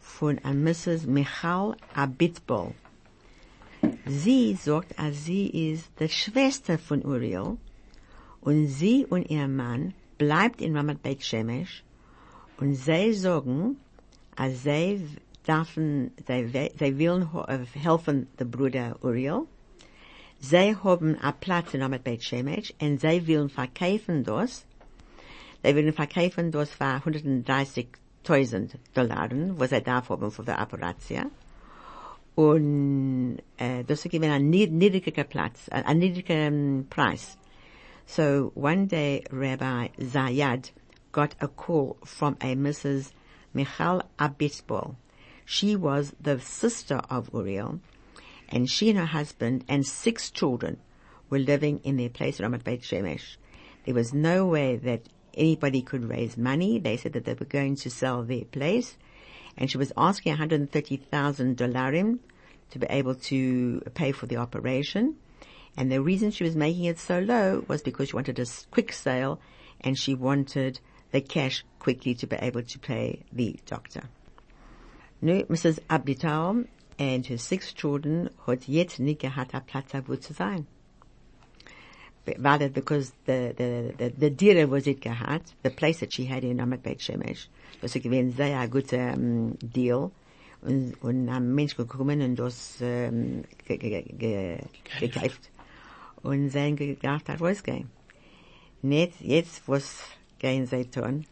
von 0.00 0.38
a 0.44 0.52
Mrs. 0.52 1.06
Michal 1.06 1.76
Abitbol. 1.94 2.74
Sie 4.06 4.54
sagt, 4.54 4.94
sie 5.12 5.70
ist 5.70 5.90
die 6.00 6.08
Schwester 6.08 6.78
von 6.78 7.04
Uriel 7.04 7.58
und 8.40 8.66
sie 8.66 9.06
und 9.06 9.28
ihr 9.30 9.48
Mann 9.48 9.94
bleibt 10.18 10.60
in 10.60 10.76
Ramat 10.76 11.02
Beit 11.02 11.22
Shemesh 11.22 11.82
und 12.58 12.74
sie 12.74 13.12
sagen, 13.12 13.76
als 14.36 14.62
sie 14.62 15.00
dürfen, 15.46 16.12
sie, 16.26 16.70
sie 16.78 16.98
wollen 16.98 17.28
helfen 17.74 18.26
der 18.38 18.44
Bruder 18.44 18.96
Uriel. 19.02 19.42
Sie 20.38 20.76
haben 20.76 21.16
einen 21.16 21.34
Platz 21.40 21.74
in 21.74 21.82
Ramat 21.82 22.04
Beit 22.04 22.22
Shemesh 22.22 22.74
und 22.80 23.00
sie 23.00 23.26
wollen 23.26 23.48
verkaufen 23.48 24.24
das. 24.24 24.66
Sie 25.62 25.74
wollen 25.74 25.92
verkaufen 25.92 26.50
das 26.50 26.70
für 26.70 26.84
130.000 26.84 28.74
Dollar, 28.94 29.30
was 29.58 29.70
sie 29.70 29.82
darf 29.82 30.08
haben 30.08 30.30
für 30.30 30.44
die 30.44 30.50
Operation. 30.50 31.30
Und 32.34 33.38
äh, 33.56 33.82
das 33.84 34.04
ist 34.04 34.10
gewesen 34.12 34.30
ein 34.30 34.50
niedriger 34.50 35.24
Platz, 35.24 35.70
ein 35.70 35.98
niedriger 35.98 36.50
Preis. 36.90 37.38
So 38.06 38.52
one 38.54 38.86
day 38.86 39.24
Rabbi 39.30 39.88
Zayad 39.98 40.70
got 41.10 41.34
a 41.40 41.48
call 41.48 41.98
from 42.04 42.36
a 42.40 42.54
Mrs. 42.54 43.10
Michal 43.52 44.02
Abitbol. 44.18 44.94
She 45.44 45.74
was 45.74 46.14
the 46.20 46.40
sister 46.40 47.02
of 47.10 47.30
Uriel, 47.34 47.80
and 48.48 48.70
she 48.70 48.90
and 48.90 48.98
her 48.98 49.06
husband 49.06 49.64
and 49.68 49.84
six 49.84 50.30
children 50.30 50.78
were 51.28 51.40
living 51.40 51.80
in 51.82 51.96
their 51.96 52.08
place, 52.08 52.38
Ramat 52.38 52.64
Beit 52.64 52.82
Shemesh. 52.82 53.36
There 53.84 53.94
was 53.94 54.14
no 54.14 54.46
way 54.46 54.76
that 54.76 55.08
anybody 55.34 55.82
could 55.82 56.08
raise 56.08 56.36
money. 56.36 56.78
They 56.78 56.96
said 56.96 57.12
that 57.14 57.24
they 57.24 57.34
were 57.34 57.44
going 57.44 57.76
to 57.76 57.90
sell 57.90 58.22
their 58.22 58.44
place, 58.44 58.96
and 59.56 59.70
she 59.70 59.78
was 59.78 59.92
asking 59.96 60.30
130,000 60.32 61.56
dolarim 61.56 62.20
to 62.70 62.78
be 62.78 62.86
able 62.88 63.14
to 63.14 63.80
pay 63.94 64.12
for 64.12 64.26
the 64.26 64.36
operation. 64.36 65.16
And 65.76 65.92
the 65.92 66.00
reason 66.00 66.30
she 66.30 66.44
was 66.44 66.56
making 66.56 66.84
it 66.84 66.98
so 66.98 67.18
low 67.18 67.64
was 67.68 67.82
because 67.82 68.08
she 68.08 68.16
wanted 68.16 68.38
a 68.38 68.46
quick 68.70 68.92
sale 68.92 69.40
and 69.80 69.98
she 69.98 70.14
wanted 70.14 70.80
the 71.12 71.20
cash 71.20 71.64
quickly 71.78 72.14
to 72.14 72.26
be 72.26 72.36
able 72.36 72.62
to 72.62 72.78
pay 72.78 73.22
the 73.32 73.58
doctor. 73.66 74.04
Nu, 75.20 75.44
Mrs. 75.44 75.78
Abital 75.88 76.66
and 76.98 77.26
her 77.26 77.38
six 77.38 77.72
children 77.72 78.30
hat 78.46 78.68
jetzt 78.68 78.98
nicht 79.00 79.20
gehabt, 79.20 79.54
a 79.54 79.60
Platz 79.60 79.92
wo 80.06 80.16
zu 80.16 80.32
sein. 80.32 80.66
Rather 82.38 82.68
because 82.68 83.12
the, 83.26 83.54
the, 83.56 83.94
the, 83.96 84.08
the 84.18 84.30
Dire 84.30 84.66
was 84.66 84.86
it 84.86 85.00
gehabt, 85.00 85.54
the 85.62 85.70
place 85.70 86.00
that 86.00 86.12
she 86.12 86.24
had 86.24 86.42
in 86.42 86.58
Ramat 86.58 86.82
Beit 86.82 86.98
Shemesh, 86.98 87.46
das 87.80 87.94
war 87.94 88.02
gewesen 88.02 88.34
sehr 88.34 88.58
ein 88.58 88.70
guter 88.70 89.14
um, 89.14 89.56
Deal. 89.58 90.10
Und, 90.62 90.94
und 91.02 91.28
ein 91.28 91.54
Mensch 91.54 91.76
gekommen 91.76 92.22
und 92.22 92.36
das 92.36 92.78
ähm, 92.80 93.44
gekauft. 93.68 95.50
Und 96.26 96.50
sie 96.50 96.58
haben 96.58 96.74
gedacht, 96.74 97.28
das 97.28 97.40
rausgehen. 97.40 97.88
Nicht 98.82 99.20
jetzt, 99.20 99.68
was 99.68 100.02
gehen 100.40 100.66
sie 100.66 100.84
tun. 100.84 101.24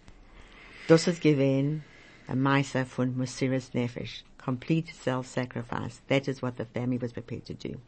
Das 0.86 1.08
ist 1.08 1.20
gewesen 1.20 1.82
a 2.28 2.36
Meister 2.36 2.86
von 2.86 3.16
Mesiris 3.16 3.74
Nefesh. 3.74 4.22
Complete 4.38 4.92
self-sacrifice. 4.94 6.00
That 6.06 6.28
is 6.28 6.42
what 6.42 6.56
the 6.58 6.64
family 6.64 6.98
was 7.02 7.12
prepared 7.12 7.44
to 7.46 7.54
do. 7.54 7.80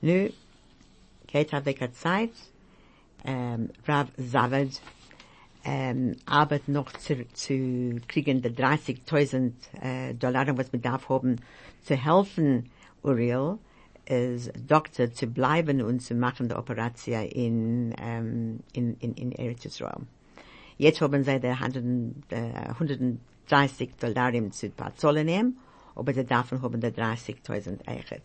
Nu, 0.00 0.30
geht 1.26 1.52
hat 1.52 1.66
der 1.66 1.92
Zeit, 1.92 2.30
ähm, 3.24 3.70
Rav 3.84 4.08
Zavad, 4.18 4.80
ähm, 5.64 6.12
um, 6.12 6.16
arbeitet 6.26 6.68
noch 6.68 6.92
zu, 6.92 7.26
zu 7.32 8.00
kriegen 8.06 8.40
die 8.40 8.50
30.000 8.50 9.52
äh, 9.80 10.14
Dollar, 10.14 10.56
was 10.56 10.72
wir 10.72 10.80
darf 10.80 11.08
haben, 11.08 11.40
zu 11.82 11.96
helfen 11.96 12.70
Uriel, 13.02 13.58
als 14.08 14.50
Doktor 14.66 15.12
zu 15.12 15.26
bleiben 15.26 15.82
und 15.82 16.00
zu 16.00 16.14
machen 16.14 16.48
die 16.48 16.54
Operation 16.54 17.24
in, 17.24 17.94
ähm, 17.98 18.60
in, 18.72 18.96
in, 18.98 19.14
in 19.14 19.32
Eretz 19.32 19.64
Israel. 19.64 20.06
Jetzt 20.78 21.00
haben 21.00 21.22
sie 21.22 21.38
die 21.38 21.48
100, 21.48 21.84
äh, 22.30 22.70
130 22.70 23.90
Dollar 24.00 24.32
zu 24.50 24.70
bezahlen 24.70 25.26
nehmen, 25.26 25.58
aber 25.94 26.12
sie 26.12 26.24
davon 26.24 26.62
haben 26.62 26.80
die 26.80 26.88
30.000 26.88 27.86
Eichet. 27.86 28.22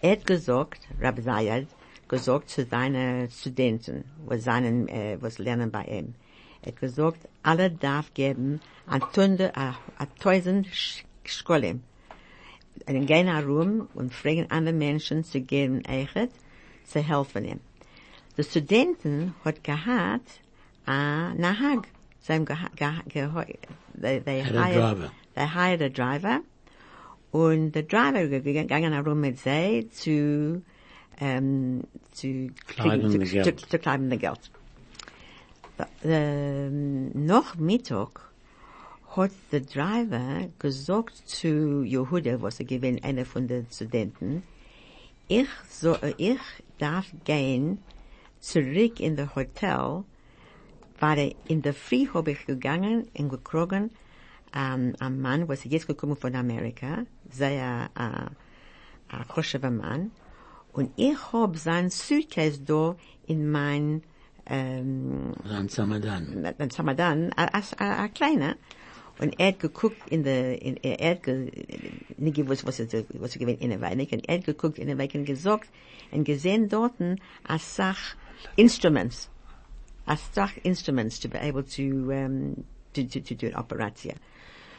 Er 0.00 0.12
hat 0.12 0.26
gesagt, 0.26 0.88
Rabbi 1.00 1.22
Zayad, 1.22 1.66
gesagt 2.08 2.50
zu 2.50 2.64
seinen 2.64 3.30
Studenten, 3.30 4.04
was 4.26 4.44
seinen, 4.44 4.88
äh, 4.88 5.16
was 5.20 5.38
lernen 5.38 5.70
bei 5.70 5.84
ihm. 5.84 6.14
Er 6.62 6.72
hat 6.72 6.80
gesagt, 6.80 7.28
alle 7.42 7.70
darf 7.70 8.12
geben 8.14 8.60
an 8.86 9.02
Tunde, 9.12 9.56
a, 9.56 9.76
Und 12.86 13.06
gehen 13.06 13.26
herum 13.26 13.88
und 13.94 14.12
fragen 14.12 14.46
andere 14.50 14.74
Menschen 14.74 15.24
zu 15.24 15.40
geben 15.40 15.82
Eichet, 15.86 16.30
zu 16.84 17.00
helfen 17.00 17.44
ihm. 17.44 17.60
Die 18.36 18.42
Studenten 18.44 19.34
hat 19.44 19.62
gehabt, 19.62 20.40
a 20.86 21.34
Nahag. 21.34 21.86
Sie 22.20 22.32
haben 22.32 22.44
geha, 22.44 22.68
geha, 22.76 23.02
geha, 23.08 23.44
they, 24.00 24.20
they 24.20 24.42
Had 24.42 24.54
a 24.56 24.62
hired, 24.64 24.76
driver. 24.76 25.10
they 25.34 25.46
hired 25.46 25.82
a 25.82 25.88
driver. 25.88 26.40
Und 27.30 27.72
der 27.72 27.84
Driver 27.84 28.26
gegangen 28.26 28.92
herum 28.92 29.20
mit 29.20 29.38
sie 29.38 29.88
zu, 29.90 30.62
ähm, 31.18 31.82
zu, 32.12 32.50
Kleiden 32.66 33.10
zu, 33.10 33.18
the 33.18 33.24
zu, 33.26 33.32
Geld. 33.32 33.60
zu, 33.60 33.68
zu 33.68 33.78
kleiden 33.78 34.10
the 34.10 34.18
Geld. 34.18 34.50
äh, 36.04 36.68
noch 36.70 37.56
Mittag 37.56 38.31
hat 39.16 39.32
der 39.50 39.60
Driver 39.60 40.48
gesagt 40.58 41.28
zu 41.28 41.82
Jehuda, 41.82 42.40
was 42.40 42.60
er 42.60 42.66
gewinnt, 42.66 43.04
einer 43.04 43.24
von 43.26 43.46
den 43.46 43.66
Studenten, 43.70 44.42
ich 45.28 45.48
so, 45.68 45.96
ich 46.16 46.40
darf 46.78 47.06
gehen 47.24 47.78
zurück 48.40 49.00
in 49.00 49.16
das 49.16 49.34
Hotel, 49.34 50.04
weil 50.98 51.34
in 51.48 51.62
der 51.62 51.74
Früh 51.74 52.06
habe 52.12 52.32
ich 52.32 52.46
gegangen 52.46 53.08
und 53.16 53.28
gekrogen, 53.28 53.90
um, 54.54 54.94
ein 54.98 55.20
Mann, 55.20 55.48
was 55.48 55.64
jetzt 55.64 55.86
gekommen 55.86 56.16
von 56.16 56.34
Amerika, 56.34 57.04
sehr, 57.30 57.90
uh, 57.98 58.30
ein 59.14 59.28
koscher 59.28 59.70
Mann, 59.70 60.10
und 60.72 60.90
ich 60.96 61.16
hab 61.32 61.56
sein 61.56 61.90
Suitcase 61.90 62.60
da 62.62 62.96
in 63.26 63.50
mein, 63.50 64.02
ähm, 64.46 65.34
Sein 65.44 65.68
Samadan. 65.68 66.44
ein 66.58 66.70
Samadan, 66.70 67.30
ein 67.34 68.14
kleiner. 68.14 68.56
Und 69.18 69.38
er 69.38 69.48
hat 69.48 69.60
geguckt 69.60 70.10
in 70.10 70.24
der, 70.24 70.60
in, 70.62 70.76
er 70.82 71.10
hat 71.10 71.22
ge, 71.22 71.50
nicht 72.16 72.36
gewusst, 72.36 72.66
was 72.66 72.80
er, 72.80 73.04
was 73.14 73.34
er 73.34 73.38
gewinnt 73.38 73.60
in 73.60 73.70
der 73.70 73.80
Weinig, 73.80 74.12
und 74.12 74.28
er 74.28 74.38
hat 74.38 74.44
geguckt 74.44 74.78
in 74.78 74.86
der 74.86 74.98
Weinig 74.98 75.14
und 75.14 75.24
gesagt, 75.26 75.68
und 76.10 76.24
gesehen 76.24 76.68
dorten, 76.68 77.20
als 77.44 77.76
Sach 77.76 78.16
Instruments, 78.56 79.30
als 80.06 80.20
Sach 80.34 80.52
Instruments 80.62 81.20
to 81.20 81.28
be 81.28 81.38
able 81.38 81.62
to, 81.64 81.82
um, 82.10 82.64
to, 82.94 83.04
to, 83.04 83.20
to 83.20 83.34
do 83.34 83.46
an 83.48 83.54
operation. 83.54 84.16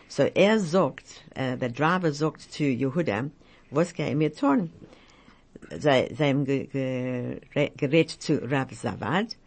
So 0.07 0.23
er 0.23 0.59
sagt, 0.59 1.23
uh, 1.37 1.55
der 1.55 1.69
Driver 1.69 2.11
sagt 2.11 2.41
zu 2.41 2.63
Yehuda, 2.63 3.29
was 3.71 3.93
kann 3.93 4.07
er 4.07 4.15
mir 4.15 4.33
tun? 4.33 4.71
Haben 5.71 6.45
ge, 6.45 6.65
ge, 6.65 7.71
gerät 7.77 8.09
zu 8.09 8.41
Rav 8.43 8.71
Zavad, 8.71 9.37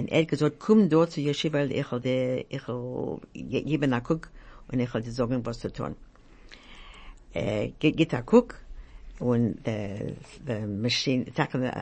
und 0.00 0.08
er 0.08 0.22
hat 0.22 0.28
gesagt, 0.28 0.58
komm 0.58 0.88
dort 0.88 1.12
zu 1.12 1.20
Yeshiva, 1.20 1.64
ich 1.64 1.92
will 1.92 2.00
dir, 2.00 2.44
ich 2.48 2.66
will 2.66 3.20
geben 3.34 3.92
einen 3.92 4.02
Guck, 4.02 4.30
und 4.72 4.80
ich 4.80 4.92
will 4.94 5.02
dir 5.02 5.12
sagen, 5.12 5.44
was 5.44 5.60
zu 5.60 5.70
tun. 5.70 5.94
Äh, 7.34 7.72
geht 7.78 8.12
er 8.12 8.22
guck, 8.22 8.54
und 9.18 9.58
die, 9.66 10.16
die 10.48 10.66
Maschine, 10.66 11.26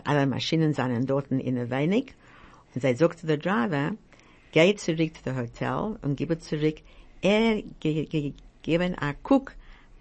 alle 0.05 0.27
Maschinen 0.27 0.75
sind 0.75 1.09
dort 1.09 1.31
in 1.31 1.55
der 1.55 1.71
Weinig, 1.71 2.15
und 2.75 2.83
sie 2.83 2.95
sagt 2.97 3.21
zu 3.21 3.27
der 3.27 3.37
Driver, 3.39 3.93
geh 4.51 4.75
zurück 4.75 5.17
zu 5.17 5.23
dem 5.23 5.37
Hotel 5.37 5.97
und 6.03 6.17
gib 6.17 6.43
zurück, 6.43 6.79
er 7.23 7.63
geben 7.81 8.95
einen 8.97 9.17
Guck 9.23 9.53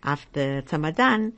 auf 0.02 0.26
der 0.34 0.66
Zamadan, 0.66 1.34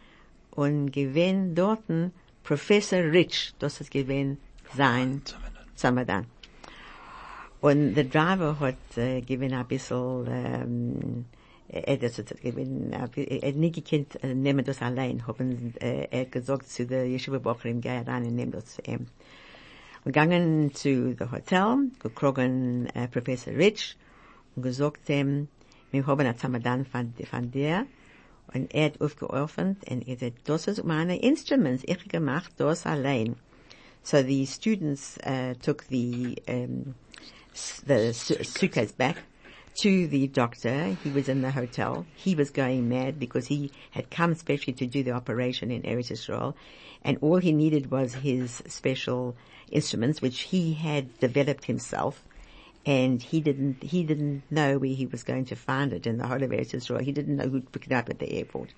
und 0.51 0.91
gewinn 0.91 1.55
dorten 1.55 2.13
Professor 2.43 2.99
Rich, 2.99 3.53
das 3.59 3.81
ist 3.81 3.91
gewinn 3.91 4.37
sein 4.75 5.21
Zamadan. 5.75 6.38
Und 7.61 7.95
der 7.95 8.05
Driver 8.05 8.59
hat 8.59 8.97
äh, 8.97 9.21
gewinn 9.21 9.53
ein 9.53 9.67
bisschen, 9.67 10.27
ähm, 10.29 11.25
er 11.67 11.99
hat 11.99 12.41
gewinn, 12.41 12.93
er 12.93 13.01
hat 13.01 13.55
nicht 13.55 13.75
gekannt, 13.75 14.23
äh, 14.23 14.33
nehmen 14.33 14.63
das 14.63 14.81
allein, 14.81 15.27
haben, 15.27 15.73
äh, 15.81 16.07
er 16.09 16.25
gesagt 16.25 16.69
zu 16.69 16.85
der 16.85 17.05
Yeshiva 17.05 17.39
Bochrim, 17.39 17.81
geh 17.81 17.89
rein 17.89 18.25
und 18.25 18.35
nehm 18.35 18.51
das 18.51 18.75
zu 18.75 18.81
ihm. 18.83 19.07
Wir 20.05 20.13
gegangen 20.13 20.73
zu 20.73 21.15
Hotel, 21.31 21.89
gekrogen 21.99 22.87
äh, 22.95 23.09
Professor 23.09 23.53
Rich 23.53 23.97
und 24.55 24.63
gesagt 24.63 25.09
ihm, 25.09 25.49
wir 25.91 26.07
haben 26.07 26.25
ein 26.25 26.37
Zamadan 26.37 26.85
von, 26.85 27.13
von 27.29 27.51
dir, 27.51 27.85
und 28.53 28.73
er 28.73 28.85
hat 28.85 29.01
aufgeöffnet 29.01 29.77
und 29.89 30.07
er 30.07 30.17
sagt, 30.17 30.47
das 30.47 30.67
ist 30.67 30.83
meine 30.83 31.21
Instruments, 31.21 31.83
ich 31.85 32.07
gemacht 32.07 32.53
das 32.57 32.85
allein. 32.85 33.35
So 34.01 34.23
the 34.23 34.45
students 34.45 35.17
uh, 35.25 35.53
took 35.61 35.83
the 35.89 36.41
um, 36.47 36.95
the 37.85 38.13
su- 38.13 38.43
suitcase 38.43 38.91
back 38.91 39.17
to 39.81 40.07
the 40.07 40.27
doctor. 40.27 40.97
He 41.03 41.09
was 41.09 41.29
in 41.29 41.41
the 41.41 41.51
hotel. 41.51 42.05
He 42.15 42.35
was 42.35 42.49
going 42.49 42.89
mad 42.89 43.19
because 43.19 43.47
he 43.47 43.71
had 43.91 44.09
come 44.09 44.35
specially 44.35 44.73
to 44.73 44.85
do 44.85 45.03
the 45.03 45.11
operation 45.11 45.71
in 45.71 45.83
Eretz 45.83 46.11
Israel, 46.11 46.55
and 47.03 47.17
all 47.21 47.37
he 47.37 47.51
needed 47.51 47.91
was 47.91 48.13
his 48.13 48.61
special 48.67 49.35
instruments, 49.71 50.21
which 50.21 50.41
he 50.41 50.73
had 50.73 51.17
developed 51.19 51.65
himself 51.65 52.23
and 52.85 53.21
he 53.21 53.41
didn't 53.41 53.83
he 53.83 54.03
didn't 54.03 54.43
know 54.49 54.77
where 54.77 54.89
he 54.89 55.05
was 55.05 55.23
going 55.23 55.45
to 55.45 55.55
find 55.55 55.93
it 55.93 56.07
in 56.07 56.17
the 56.17 56.27
whole 56.27 56.41
of 56.41 56.49
Eretz 56.49 56.73
Israel. 56.73 57.03
He 57.03 57.11
didn't 57.11 57.35
know 57.35 57.47
who'd 57.47 57.71
pick 57.71 57.85
it 57.87 57.91
up 57.91 58.09
at 58.09 58.19
the 58.19 58.31
airport. 58.31 58.73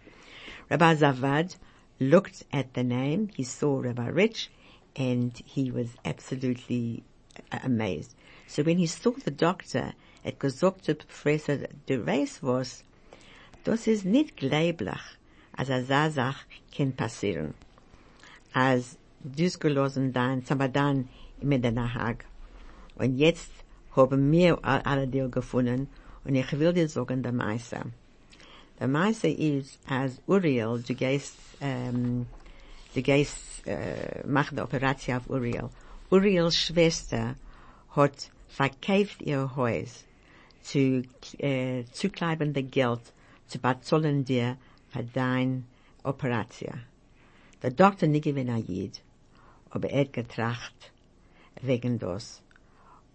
Rabbi 0.69 0.95
Zavad 0.95 1.55
looked 1.99 2.43
at 2.51 2.73
the 2.73 2.83
name. 2.83 3.29
He 3.35 3.43
saw 3.43 3.79
Rabbi 3.79 4.07
Rich, 4.07 4.49
and 4.95 5.39
he 5.45 5.71
was 5.71 5.89
absolutely 6.03 7.03
amazed. 7.63 8.15
So 8.51 8.63
when 8.63 8.79
he 8.79 8.87
saw 8.87 9.13
the 9.23 9.31
doctor, 9.31 9.93
it 10.25 10.37
gesagt 10.37 10.83
zu 10.83 10.95
Professor 10.95 11.57
de 11.87 11.97
Reis 11.97 12.43
was, 12.43 12.83
das 13.63 13.87
ist 13.87 14.03
nicht 14.03 14.35
gleiblich, 14.35 14.99
als 15.53 15.69
a 15.69 15.81
Sasach 15.81 16.43
kann 16.75 16.91
passieren. 16.91 17.53
Als 18.53 18.97
dus 19.23 19.57
gelassen 19.57 20.11
dein 20.11 20.41
Samadan 20.41 21.07
in 21.39 21.61
der 21.61 21.93
Hag. 21.93 22.25
Und 22.95 23.17
jetzt 23.17 23.51
haben 23.95 24.29
wir 24.29 24.59
alle 24.65 25.07
dir 25.07 25.29
gefunden 25.29 25.87
und 26.25 26.35
ich 26.35 26.51
will 26.51 26.73
dir 26.73 26.89
sagen 26.89 27.23
der 27.23 27.31
Meister. 27.31 27.85
Der 28.81 28.89
Meister 28.89 29.29
ist, 29.29 29.79
als 29.87 30.21
Uriel, 30.27 30.83
du 30.85 30.93
gehst, 30.93 31.37
ähm, 31.61 32.25
du 32.93 33.01
gehst, 33.01 33.65
äh, 33.65 34.23
mach 34.27 34.51
die 34.51 34.59
Operation 34.59 35.15
auf 35.15 35.29
Uriel. 35.29 35.69
Uriels 36.09 36.57
Schwester 36.57 37.35
hat 37.95 38.29
verkauft 38.51 39.21
ihr 39.21 39.55
Haus 39.55 40.05
zu, 40.61 41.03
äh, 41.39 41.85
zukleibende 41.91 42.63
Geld 42.63 43.13
zu 43.47 43.59
bezahlen 43.59 44.25
dir 44.25 44.57
für 44.89 45.03
deine 45.03 45.63
Operation. 46.03 46.83
Der 47.63 47.71
Doktor 47.71 48.07
nicht 48.07 48.23
gewinnt 48.23 48.67
Jid, 48.67 49.01
aber 49.69 49.89
er 49.89 50.01
hat 50.01 50.13
getracht 50.13 50.91
wegen 51.61 51.97
das. 51.97 52.41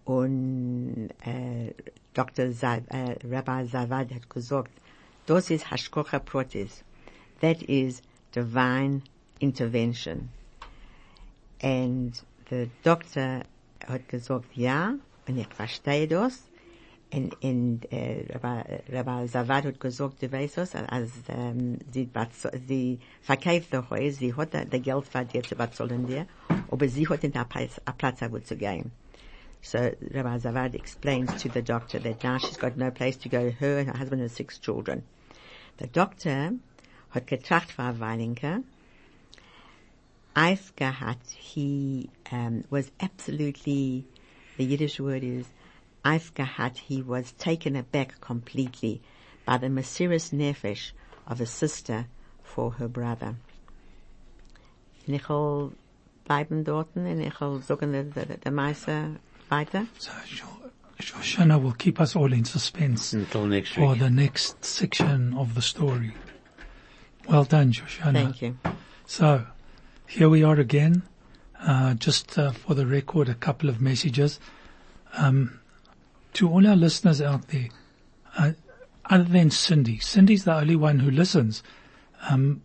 Und 0.05 1.09
äh, 1.25 1.73
Dr. 2.13 2.51
Zav, 2.51 2.81
äh, 2.89 3.17
Rabbi 3.23 3.69
Zavad 3.69 4.13
hat 4.13 4.29
gesagt, 4.29 4.71
das 5.25 5.49
ist 5.49 5.69
Hashkocha 5.69 6.19
Protis. 6.19 6.83
That 7.41 7.61
is 7.63 8.01
divine 8.33 9.01
intervention. 9.39 10.29
And 11.61 12.19
the 12.49 12.69
doctor 12.83 13.43
hat 13.85 14.07
gesagt, 14.07 14.55
ja, 14.55 14.95
und 15.27 15.37
ich 15.37 15.47
verstehe 15.47 16.07
das. 16.07 16.43
Und, 17.13 17.41
und 17.41 17.91
äh, 17.91 18.25
Rabbi, 18.33 18.81
Rabbi 18.91 19.29
Zavad 19.29 19.63
hat 19.63 19.79
gesagt, 19.79 20.21
du 20.21 20.29
weißt 20.29 20.57
was, 20.57 20.75
als 20.75 21.11
ähm, 21.29 21.79
sie, 21.91 22.09
sie 22.67 22.99
verkauft 23.21 23.67
das 23.71 23.89
Haus, 23.89 24.17
sie 24.17 24.33
hat 24.33 24.53
das 24.53 24.65
Geld 24.69 25.33
dir 25.33 25.43
zu 25.43 25.55
bezahlen 25.55 26.05
dir, 26.05 26.27
aber 26.69 26.89
sie 26.89 27.07
hat 27.07 27.23
nicht 27.23 27.37
einen 27.37 27.97
Platz, 27.97 28.21
wo 28.29 28.39
zu 28.39 28.57
gehen. 28.57 28.91
So 29.61 29.77
Rabbi 30.13 30.39
Zavad 30.39 30.75
explains 30.75 31.41
to 31.41 31.49
the 31.49 31.61
doctor 31.61 31.99
that 31.99 32.23
now 32.23 32.37
she's 32.37 32.57
got 32.57 32.77
no 32.77 32.91
place 32.91 33.17
to 33.19 33.29
go, 33.29 33.51
her 33.51 33.79
and 33.79 33.89
her 33.89 33.97
husband 33.97 34.21
and 34.21 34.31
six 34.31 34.59
children. 34.59 35.03
The 35.79 35.87
doctor 35.87 36.51
hat 37.09 37.27
getracht 37.27 37.71
für 37.71 37.99
Weilinke, 37.99 38.63
Eis 40.33 40.75
gehabt, 40.75 41.31
he 41.31 42.09
um, 42.31 42.63
was 42.69 42.91
absolutely, 42.99 44.05
the 44.57 44.65
Yiddish 44.65 44.99
word 44.99 45.23
is, 45.23 45.45
Eis 46.03 46.29
gehabt, 46.31 46.77
he 46.77 47.01
was 47.01 47.31
taken 47.33 47.75
aback 47.75 48.19
completely 48.21 49.01
by 49.45 49.57
the 49.57 49.67
Mesiris 49.67 50.31
Nefesh 50.31 50.91
of 51.25 51.41
a 51.41 51.45
sister 51.45 52.05
for 52.43 52.71
her 52.73 52.87
brother. 52.87 53.35
Und 55.07 55.15
ich 55.15 55.29
will 55.29 55.73
bleiben 56.27 56.63
dort 56.63 56.89
und 56.95 57.07
ich 57.21 57.39
will 57.39 57.61
sagen, 57.61 57.91
der, 57.93 58.03
der, 58.03 58.37
der 58.37 58.51
Meister 58.51 59.15
weiter. 59.49 59.87
So 59.97 60.11
Shoshana 60.99 61.61
will 61.61 61.73
keep 61.73 61.99
us 61.99 62.15
all 62.15 62.33
in 62.33 62.43
suspense 62.43 63.13
Until 63.13 63.45
next 63.45 63.73
for 63.73 63.91
week. 63.91 63.99
the 63.99 64.09
next 64.09 64.65
section 64.65 65.33
of 65.35 65.53
the 65.53 65.61
story. 65.61 66.13
Well 67.27 67.43
done, 67.43 67.71
Shoshana. 67.71 68.13
Thank 68.13 68.41
you. 68.41 68.57
So, 69.05 69.45
here 70.07 70.27
we 70.29 70.43
are 70.43 70.59
again. 70.59 71.03
Uh, 71.59 71.95
just 71.95 72.37
uh, 72.37 72.51
for 72.51 72.75
the 72.75 72.85
record, 72.85 73.29
a 73.29 73.33
couple 73.33 73.67
of 73.67 73.81
messages. 73.81 74.39
Um, 75.13 75.59
to 76.33 76.49
all 76.49 76.67
our 76.67 76.75
listeners 76.75 77.21
out 77.21 77.47
there, 77.47 77.69
uh, 78.37 78.51
other 79.05 79.23
than 79.23 79.49
Cindy, 79.49 79.99
Cindy's 79.99 80.43
the 80.43 80.55
only 80.55 80.75
one 80.75 80.99
who 80.99 81.09
listens. 81.09 81.63
Um, 82.29 82.61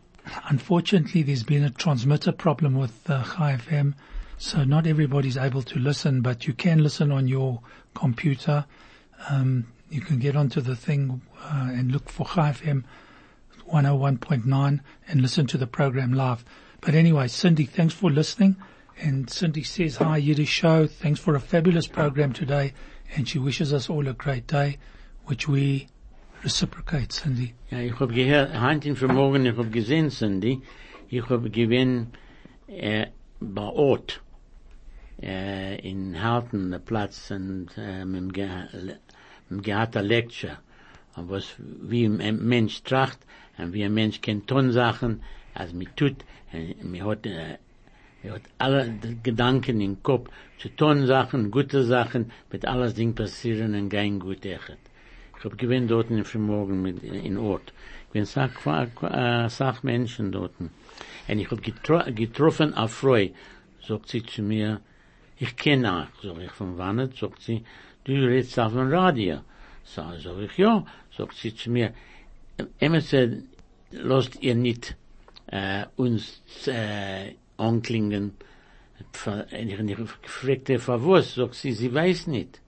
unfortunately, 0.50 1.22
there's 1.22 1.42
been 1.42 1.64
a 1.64 1.70
transmitter 1.70 2.32
problem 2.32 2.74
with 2.74 3.08
uh, 3.08 3.24
Chai 3.24 3.56
FM, 3.56 3.94
so 4.36 4.64
not 4.64 4.86
everybody's 4.86 5.36
able 5.36 5.62
to 5.62 5.78
listen, 5.78 6.20
but 6.20 6.46
you 6.46 6.52
can 6.52 6.82
listen 6.82 7.10
on 7.10 7.28
your 7.28 7.60
computer. 7.94 8.66
Um, 9.30 9.68
you 9.88 10.00
can 10.00 10.18
get 10.18 10.36
onto 10.36 10.60
the 10.60 10.76
thing 10.76 11.22
uh, 11.40 11.70
and 11.72 11.92
look 11.92 12.08
for 12.10 12.26
Chai 12.26 12.52
FM 12.52 12.84
101.9 13.72 14.80
and 15.08 15.22
listen 15.22 15.46
to 15.46 15.56
the 15.56 15.66
program 15.66 16.12
live. 16.12 16.44
But 16.80 16.94
anyway, 16.94 17.28
Cindy, 17.28 17.64
thanks 17.64 17.94
for 17.94 18.10
listening. 18.10 18.56
And 19.00 19.28
Cindy 19.28 19.62
says, 19.62 19.96
hi, 19.96 20.18
Yiddish 20.18 20.48
show. 20.48 20.86
Thanks 20.86 21.20
for 21.20 21.34
a 21.34 21.40
fabulous 21.40 21.86
program 21.86 22.32
today 22.32 22.72
and 23.16 23.28
she 23.28 23.38
wishes 23.38 23.72
us 23.72 23.90
all 23.90 24.08
a 24.08 24.12
great 24.12 24.46
day, 24.46 24.78
which 25.26 25.48
we 25.48 25.88
reciprocate, 26.42 27.12
Cindy. 27.12 27.54
Ja, 27.70 27.78
ich 27.78 27.98
hab 27.98 28.10
gehört, 28.10 28.52
heint 28.52 28.86
in 28.86 28.96
Vermorgen, 28.96 29.46
ich 29.46 29.56
hab 29.56 29.70
gesehen, 29.70 30.10
Cindy, 30.10 30.60
ich 31.08 31.28
hab 31.28 31.52
gewinn, 31.52 32.08
äh, 32.66 33.06
bei 33.40 33.62
Ort, 33.62 34.20
äh, 35.22 35.78
in 35.88 36.22
Halten, 36.22 36.70
der 36.70 36.78
Platz, 36.78 37.30
und, 37.30 37.68
äh, 37.76 38.04
mit 38.04 38.36
dem 38.36 40.06
Lecture, 40.06 40.58
und 41.16 41.30
was, 41.30 41.54
wie 41.58 42.06
ein 42.06 42.44
Mensch 42.46 42.82
tracht, 42.82 43.18
und 43.58 43.72
wie 43.74 43.84
ein 43.84 43.94
Mensch 43.94 44.20
kennt 44.20 44.46
Tonsachen, 44.46 45.22
als 45.54 45.72
mir 45.72 45.94
tut, 45.94 46.24
äh, 46.52 46.74
und 46.80 46.90
mir 46.90 47.04
hat, 47.04 47.26
äh, 47.26 47.58
er 48.22 48.34
hat 48.34 48.42
alle 48.58 48.94
Gedanken 49.22 49.80
im 49.80 50.02
Kopf 50.02 50.30
zu 50.58 50.68
tun 50.68 51.06
Sachen, 51.06 51.50
gute 51.50 51.82
Sachen, 51.84 52.30
mit 52.50 52.64
alles 52.66 52.94
Ding 52.94 53.14
passieren 53.14 53.74
und 53.74 53.88
gehen 53.88 54.20
gut 54.20 54.44
echt. 54.44 54.78
Ich 55.38 55.44
hab 55.44 55.58
gewinnt 55.58 55.90
dort 55.90 56.10
in 56.10 56.24
Frühmorgen 56.24 56.82
mit, 56.82 57.02
in 57.02 57.36
Ort. 57.36 57.72
Ich 58.06 58.12
bin 58.12 58.22
äh, 58.22 59.48
sach 59.48 59.82
Menschen 59.82 60.30
dort. 60.30 60.52
Und 60.60 61.38
ich 61.38 61.50
hab 61.50 61.62
getro 61.62 62.00
getroffen 62.14 62.74
auf 62.74 62.92
Freu, 62.92 63.30
sagt 63.86 64.08
sie 64.08 64.22
zu 64.22 64.42
mir, 64.42 64.80
ich 65.38 65.56
kenne 65.56 65.92
auch, 65.92 66.22
sag 66.22 66.38
ich, 66.38 66.52
von 66.52 66.78
wann, 66.78 67.10
sagt 67.18 67.42
sie, 67.42 67.64
du 68.04 68.12
redest 68.12 68.58
auf 68.60 68.72
dem 68.72 68.92
Radio. 68.92 69.40
So, 69.82 70.02
sag 70.16 70.38
ich, 70.38 70.58
ja, 70.58 70.84
sagt 71.16 71.34
sie 71.34 71.54
zu 71.56 71.70
mir, 71.70 71.92
se, 73.00 73.42
lasst 73.90 74.40
ihr 74.40 74.54
nicht, 74.54 74.96
äh, 75.46 75.86
uns, 75.96 76.40
äh, 76.68 77.34
anklingen. 77.62 78.32
Ich 79.00 79.18
fragte, 80.30 80.78
für 80.78 81.06
was? 81.06 81.34
Sagt 81.34 81.54
sie, 81.54 81.72
sie 81.72 81.92
weiß 81.92 82.26
nicht. 82.26 82.60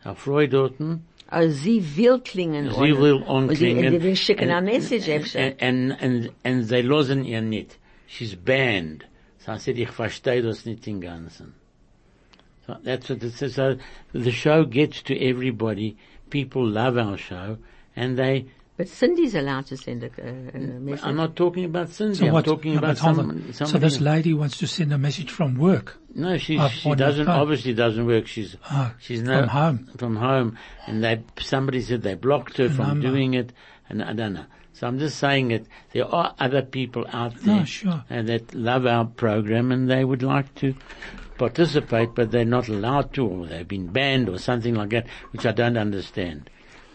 Herr 0.00 0.14
Freud 0.14 0.52
dorten. 0.52 1.04
Also 1.28 1.56
sie 1.56 1.96
will 1.96 2.20
klingen. 2.20 2.70
Sie 2.70 2.96
will 2.98 3.22
anklingen. 3.26 3.86
Und 3.86 3.92
sie 3.92 4.02
will 4.02 4.16
schicken 4.16 4.50
äh, 4.50 4.54
eine 4.54 4.70
Message, 4.70 5.08
Und, 5.34 5.92
und, 6.02 6.30
und 6.44 6.62
sie 6.64 6.82
losen 6.82 7.24
ihr 7.24 7.40
nicht. 7.40 7.78
She's 8.06 8.36
banned. 8.36 9.06
So 9.38 9.52
I 9.52 9.58
said, 9.58 9.78
ich 9.78 9.90
verstehe 9.90 10.42
das 10.42 10.66
nicht 10.66 10.86
im 10.86 11.00
Ganzen. 11.00 11.54
So 12.66 12.76
that's 12.84 13.08
what 13.08 13.22
it 13.22 13.32
says. 13.32 13.54
So 13.54 13.76
the 14.12 14.30
show 14.30 14.64
gets 14.64 15.02
to 15.04 15.14
everybody. 15.14 15.96
People 16.30 16.66
love 16.66 16.96
our 16.96 17.18
show 17.18 17.56
and 17.96 18.16
they 18.16 18.46
But 18.76 18.88
Cindy's 18.88 19.34
allowed 19.34 19.66
to 19.66 19.76
send 19.76 20.02
a, 20.02 20.10
a, 20.18 20.28
a 20.56 20.58
message. 20.80 21.04
I'm 21.04 21.16
not 21.16 21.36
talking 21.36 21.64
about 21.66 21.90
Cindy. 21.90 22.14
So 22.14 22.26
I'm 22.26 22.32
what? 22.32 22.44
talking 22.46 22.72
no, 22.72 22.78
about 22.78 22.88
but 22.96 22.98
hold 23.00 23.16
some, 23.16 23.30
on. 23.30 23.52
somebody. 23.52 23.70
So 23.70 23.78
this 23.78 24.00
lady 24.00 24.32
wants 24.32 24.56
to 24.58 24.66
send 24.66 24.92
a 24.94 24.98
message 24.98 25.30
from 25.30 25.56
work. 25.56 25.98
No, 26.14 26.38
she 26.38 26.58
Up 26.58 26.70
she 26.70 26.94
doesn't 26.94 27.28
obviously 27.28 27.74
doesn't 27.74 28.06
work. 28.06 28.26
She's 28.26 28.56
Ah, 28.64 28.94
she's 28.98 29.22
from 29.22 29.48
home. 29.48 29.88
from 29.98 30.16
home, 30.16 30.58
and 30.86 31.04
they 31.04 31.22
somebody 31.38 31.82
said 31.82 32.02
they 32.02 32.14
blocked 32.14 32.56
her 32.58 32.68
from 32.70 32.86
number. 32.88 33.08
doing 33.08 33.34
it, 33.34 33.52
and 33.90 34.02
I 34.02 34.14
don't 34.14 34.32
know. 34.32 34.46
So 34.72 34.86
I'm 34.86 34.98
just 34.98 35.18
saying 35.18 35.48
that 35.48 35.64
there 35.92 36.06
are 36.06 36.34
other 36.40 36.62
people 36.62 37.04
out 37.12 37.36
there 37.42 37.56
No, 37.58 37.64
sure. 37.64 38.04
uh, 38.10 38.22
that 38.22 38.54
love 38.54 38.86
our 38.86 39.04
program 39.04 39.70
and 39.70 39.88
they 39.88 40.02
would 40.02 40.22
like 40.22 40.52
to 40.56 40.74
participate, 41.38 42.14
but 42.14 42.30
they're 42.30 42.44
not 42.44 42.68
allowed 42.68 43.12
to, 43.14 43.26
or 43.26 43.46
they've 43.46 43.68
been 43.68 43.88
banned, 43.88 44.28
or 44.28 44.38
something 44.38 44.74
like 44.74 44.90
that, 44.90 45.06
which 45.32 45.46
I 45.46 45.52
don't 45.52 45.76
understand. 45.76 46.48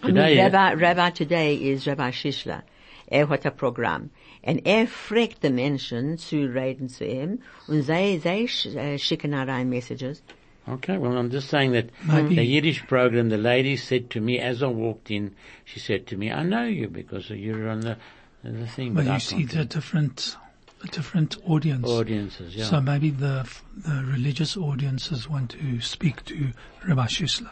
I 0.04 0.12
mean, 0.12 0.38
Rabbi, 0.38 0.74
Rabbi 0.74 1.10
today 1.12 1.56
is 1.56 1.88
Rabbi 1.88 2.12
Shishla. 2.12 2.64
Er 3.10 3.28
hat 3.28 3.46
ein 3.46 3.56
Programm. 3.56 4.10
Und 4.44 4.66
er 4.66 4.88
fragt 4.88 5.44
die 5.44 5.50
Menschen 5.50 6.18
zu 6.18 6.46
reden 6.54 6.90
zu 6.90 7.06
ihm 7.06 7.40
und 7.68 7.84
sie, 7.84 8.20
sie 8.20 8.48
sch 8.48 8.68
äh, 8.68 8.98
schicken 8.98 9.34
rein 9.34 9.70
Messages. 9.70 10.22
Okay, 10.68 10.98
well, 10.98 11.18
I'm 11.18 11.30
just 11.30 11.50
saying 11.50 11.72
that 11.74 11.90
Maybe- 12.04 12.36
the 12.36 12.44
Yiddish 12.44 12.86
program, 12.88 13.30
the 13.30 13.38
lady 13.38 13.78
said 13.78 14.10
to 14.12 14.20
me 14.20 14.40
as 14.40 14.62
I 14.62 14.68
walked 14.68 15.10
in, 15.10 15.34
she 15.64 15.80
said 15.80 16.08
to 16.08 16.18
me, 16.18 16.32
I 16.32 16.44
know 16.44 16.64
you 16.64 16.90
because 16.90 17.30
you're 17.30 17.70
on 17.70 17.82
the, 17.82 17.98
the 18.44 18.68
thing. 18.68 18.94
But 18.94 19.08
I 19.08 19.16
you 19.16 19.20
see 19.20 19.46
the 19.46 19.64
different, 19.64 20.36
the 20.82 20.90
different 20.90 21.38
audience. 21.46 21.88
audiences, 21.88 22.54
yeah. 22.54 22.66
So 22.66 22.82
maybe 22.82 23.12
the 23.12 23.48
the 23.78 24.04
religious 24.06 24.58
audiences 24.58 25.30
want 25.30 25.52
to 25.52 25.80
speak 25.80 26.24
to 26.26 26.52
Rabbi 26.86 27.06
Shusla. 27.08 27.52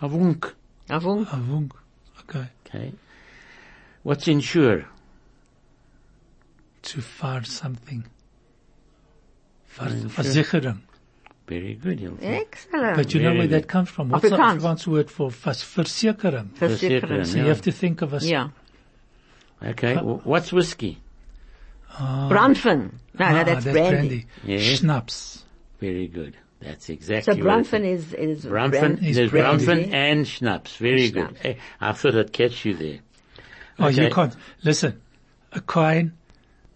A 0.00 0.06
wunk. 0.06 0.54
A 0.90 0.98
wunk. 0.98 1.32
A 1.32 1.36
wunk. 1.36 1.72
Okay. 2.20 2.48
Okay. 2.66 2.92
What's 4.02 4.28
insure? 4.28 4.86
To 6.82 7.00
far 7.00 7.44
something. 7.44 8.04
Ver, 9.74 9.86
Insure. 9.88 10.10
versichering. 10.24 10.78
Very 11.46 11.74
good, 11.74 12.00
Hilton. 12.00 12.24
Excellent. 12.24 12.96
But 12.96 13.12
you 13.12 13.20
know 13.22 13.32
where 13.32 13.42
good. 13.42 13.50
that 13.50 13.68
comes 13.68 13.90
from? 13.90 14.08
What's 14.10 14.22
the 14.28 14.36
Afrikaans. 14.36 14.60
Afrikaans 14.60 14.86
word 14.86 15.10
for 15.10 15.30
vers, 15.30 15.62
versichering? 15.62 16.48
Versicheren. 16.54 17.26
So 17.26 17.38
you 17.38 17.44
have 17.46 17.62
to 17.62 17.72
think 17.72 18.00
of 18.02 18.14
us. 18.14 18.24
Ja. 18.24 18.48
Okay, 19.62 19.94
w- 19.94 20.20
what's 20.24 20.52
whiskey? 20.52 20.98
Brandfen. 21.98 22.92
No, 23.18 23.30
no, 23.30 23.40
Ah, 23.40 23.44
that's 23.44 23.64
brandy. 23.64 24.26
Yes. 24.44 24.78
Schnapps. 24.80 25.44
Very 25.80 26.08
good. 26.08 26.36
That's 26.60 26.88
exactly 26.88 27.42
what 27.42 27.60
it 27.60 27.66
Brandfen 27.66 27.84
is, 27.84 28.14
is 28.14 28.44
Brandfen, 28.46 28.70
brand- 28.70 29.04
is 29.04 29.16
there's 29.16 29.30
brandy. 29.30 29.66
Brandfen 29.66 29.92
and 29.92 30.26
Schnapps. 30.26 30.76
Very 30.76 31.10
good. 31.10 31.28
Schnapps. 31.28 31.44
Eh, 31.44 31.54
I 31.80 31.92
thought 31.92 32.16
I'd 32.16 32.32
catch 32.32 32.64
you 32.64 32.74
there. 32.74 32.98
Oh, 33.78 33.88
you 33.88 34.08
can't. 34.10 34.34
Listen, 34.62 35.00
a 35.52 35.60
coin 35.60 36.12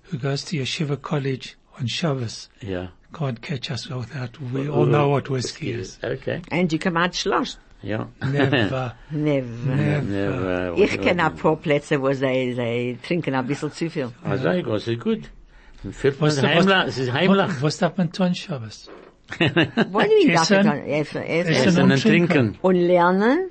who 0.02 0.18
goes 0.18 0.44
to 0.46 0.58
Yeshiva 0.58 1.00
college 1.00 1.56
on 1.80 1.86
Shabbos 1.86 2.48
Yeah. 2.62 2.88
can't 3.12 3.40
catch 3.40 3.70
us 3.70 3.88
without, 3.88 4.38
we 4.52 4.68
all 4.68 4.86
know 4.86 5.08
what 5.08 5.28
whiskey 5.30 5.72
is. 5.72 5.98
Okay. 6.02 6.42
And 6.50 6.72
you 6.72 6.78
come 6.78 6.96
out 6.96 7.14
schloss. 7.14 7.58
Yeah. 7.82 8.06
Never, 8.20 8.50
Never. 8.50 8.92
never. 9.12 10.02
Never. 10.02 10.74
Ich 10.76 11.00
kenne 11.00 11.24
ein 11.26 11.36
paar 11.36 11.56
Plätze, 11.56 12.00
wo 12.00 12.12
sie, 12.12 12.54
sie 12.54 12.98
trinken 13.06 13.34
ein 13.34 13.46
bisschen 13.46 13.70
zu 13.72 13.88
viel. 13.88 14.10
Also, 14.24 14.50
ich 14.50 14.66
weiß, 14.66 14.88
ist 14.88 15.00
gut. 15.00 15.30
Fällt 15.92 16.20
man 16.20 16.28
Was, 16.30 16.42
was, 16.42 16.44
heimlich, 16.44 16.76
es 16.88 16.98
ist 16.98 17.12
heimlich. 17.12 17.38
was, 17.38 17.62
was 17.62 17.78
darf 17.78 17.96
man 17.96 18.10
tun, 18.10 18.34
Shabbos? 18.34 18.88
What 19.38 20.06
do 20.06 20.12
you 20.26 20.32
darf 20.34 20.50
Essen. 20.50 20.66
ich 20.86 21.10
dann? 21.12 21.22
Essen, 21.22 21.82
und 21.82 21.92
und 21.92 22.02
trinken. 22.02 22.58
Und 22.62 22.74
lernen. 22.74 23.50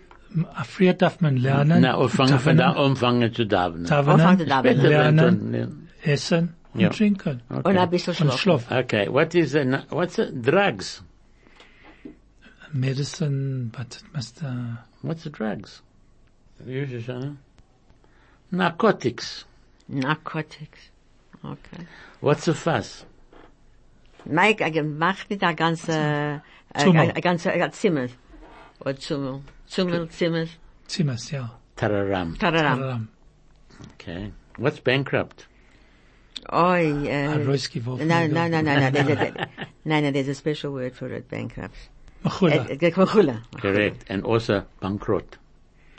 Früher 0.66 0.94
darf 0.94 1.22
man 1.22 1.38
lernen, 1.38 1.82
Na, 1.82 1.98
anfangen 1.98 2.38
von 2.40 2.58
da, 2.58 2.74
tavenen, 2.74 2.86
anfangen 2.92 3.34
zu 3.34 3.46
davenen. 3.46 3.90
Anfangen 3.90 4.40
zu 4.40 4.46
tavenen, 4.46 4.50
davenen. 4.84 4.90
Lernen, 4.90 5.90
essen 6.04 6.57
und 6.78 6.84
Ja. 6.84 6.90
trinken 6.90 7.42
Und 7.50 7.66
ein 7.66 7.90
bisschen 7.90 8.12
und 8.12 8.18
schlafen. 8.34 8.38
schlafen. 8.40 8.78
Okay, 8.78 9.08
what 9.12 9.34
is 9.34 9.56
a, 9.56 9.84
what's 9.90 10.20
a, 10.20 10.30
drugs? 10.32 11.04
Medicine, 12.72 13.72
but 13.76 13.96
it 13.96 14.04
must, 14.14 14.44
uh, 14.44 14.76
What's 15.02 15.24
the 15.24 15.30
drugs? 15.30 15.82
You, 16.66 16.86
Narcotics. 18.52 19.46
Narcotics. 19.88 20.92
Okay. 21.44 21.86
What's 22.20 22.48
a 22.48 22.54
fuss? 22.54 23.06
Mike, 24.26 24.62
ich 24.62 24.84
mach 24.84 25.30
nicht 25.30 25.44
ein 25.44 25.56
ganze, 25.56 26.42
Zummel. 26.78 27.12
ein 27.12 27.22
ganze, 27.22 27.52
ein 27.54 27.72
Zimmer. 27.72 28.08
Oder 28.80 28.98
Zummel. 28.98 29.42
Zummel, 29.68 30.10
Zimmer. 30.10 30.46
Zimmers, 30.88 31.32
ja. 31.32 31.58
Tararam. 31.76 32.38
Tararam. 32.38 32.80
Tararam. 32.80 33.08
Okay. 33.94 34.32
What's 34.58 34.80
bankrupt? 34.80 35.48
Oi, 36.54 36.92
uh, 36.92 37.38
Rausgeworfen. 37.40 38.06
no, 38.08 38.28
no, 38.28 38.48
no, 38.48 38.62
no, 38.62 38.80
no, 38.80 38.90
there's 38.92 39.10
a, 39.10 39.50
no, 39.86 40.00
no, 40.00 40.12
there's 40.16 40.28
a 40.28 40.36
special 40.36 40.72
word 40.72 40.96
for 40.96 41.12
it, 41.12 41.28
bankrupt. 41.30 41.76
Mechula. 42.24 42.70
Eh, 42.70 42.78
eh, 42.80 42.92
Mechula. 42.92 43.44
Correct. 43.60 44.06
And 44.10 44.24
also 44.24 44.66
bankrot. 44.82 45.38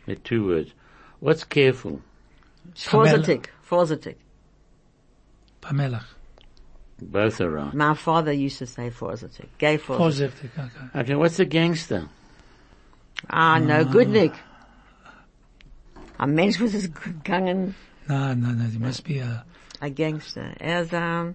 With 0.07 0.22
two 0.24 0.46
words. 0.46 0.72
What's 1.20 1.44
careful? 1.44 2.01
Vorsichtig, 2.74 3.46
vorsichtig. 3.68 4.16
Pamelach. 5.61 6.05
Both 7.01 7.40
are 7.40 7.51
right. 7.51 7.74
My 7.74 7.94
father 7.94 8.33
used 8.33 8.59
to 8.59 8.66
say 8.66 8.90
vorsichtig. 8.90 9.48
Gay 9.59 9.79
vorsichtig. 9.79 9.98
Vorsichtig, 9.98 10.51
okay. 10.59 11.01
Okay, 11.01 11.14
what's 11.14 11.38
a 11.38 11.44
gangster? 11.44 12.09
Ah, 13.29 13.59
no, 13.59 13.85
good 13.85 14.09
Nick. 14.09 14.33
Ein 16.20 16.35
Mensch, 16.35 16.59
was 16.61 16.74
ist 16.74 16.92
gegangen, 16.94 17.74
No, 18.09 18.35
no, 18.35 18.53
no, 18.53 18.66
there 18.68 18.81
must 18.81 19.05
be 19.05 19.18
a, 19.18 19.44
ein 19.81 19.95
Gangster. 19.95 20.55
Er 20.61 20.83
ist, 20.83 20.93
um, 20.93 21.35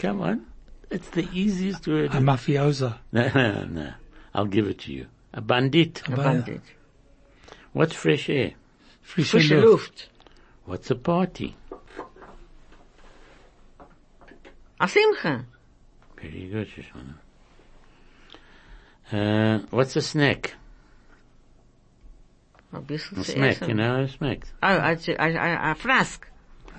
Come 0.00 0.20
on. 0.22 0.46
It's 0.90 1.10
the 1.10 1.28
easiest 1.32 1.86
word. 1.86 2.14
a 2.14 2.20
mafioso. 2.20 2.94
No, 3.12 3.28
no, 3.34 3.64
no. 3.64 3.92
I'll 4.34 4.46
give 4.46 4.66
it 4.68 4.78
to 4.80 4.92
you. 4.92 5.06
A 5.34 5.40
bandit. 5.40 6.02
ein 6.06 6.14
Aber- 6.14 6.22
Bandit. 6.24 6.62
What's 7.72 7.94
fresh 7.94 8.28
air? 8.28 8.52
Frische 9.02 9.38
Frische 9.38 9.60
Luft. 9.60 9.64
Luft. 9.64 10.10
What's 10.64 10.90
a 10.90 10.94
party? 10.94 11.54
A 14.80 14.88
Simcha. 14.88 15.44
Very 16.20 16.48
good, 16.48 16.68
Shoshana. 16.68 17.14
Uh, 19.10 19.66
what's 19.70 19.96
a 19.96 20.02
snack? 20.02 20.54
Ein 22.72 22.84
A 22.84 22.98
zu 22.98 23.24
snack, 23.24 23.66
you 23.66 23.74
know, 23.74 24.02
a 24.02 24.08
snack. 24.08 24.46
Oh, 24.62 24.66
a, 24.68 24.92
a, 24.92 25.34
a, 25.36 25.70
a 25.70 25.74
Frask. 25.74 26.20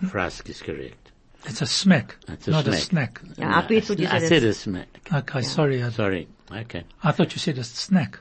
Frask 0.07 0.49
is 0.49 0.61
correct. 0.61 1.11
It's 1.45 1.61
a 1.61 1.65
smack, 1.65 2.17
It's 2.27 2.47
a 2.47 2.51
not 2.51 2.67
a 2.67 2.73
snack. 2.73 3.19
snack. 3.19 3.37
Ja, 3.37 3.57
I 3.59 3.61
thought 3.81 3.99
you 3.99 4.07
I 4.07 4.19
said 4.19 4.27
said 4.27 4.43
a 4.43 4.53
snack. 4.53 4.87
Okay, 5.13 5.41
sorry, 5.41 5.81
I, 5.83 5.89
Sorry. 5.89 6.27
Okay. 6.51 6.83
I 7.03 7.11
thought 7.11 7.31
you 7.33 7.39
said 7.39 7.57
a 7.57 7.63
snack. 7.63 8.19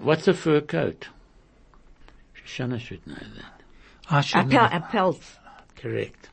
What's 0.00 0.26
a 0.28 0.34
fur 0.34 0.60
coat? 0.60 1.08
Shoshana 2.36 2.80
should 2.80 3.06
know 3.06 3.14
that. 3.14 3.62
I 4.10 4.20
A, 4.20 4.22
should 4.22 4.50
pel, 4.50 4.70
know. 4.70 4.76
a 4.76 4.80
pelt. 4.80 5.22
Correct. 5.76 6.28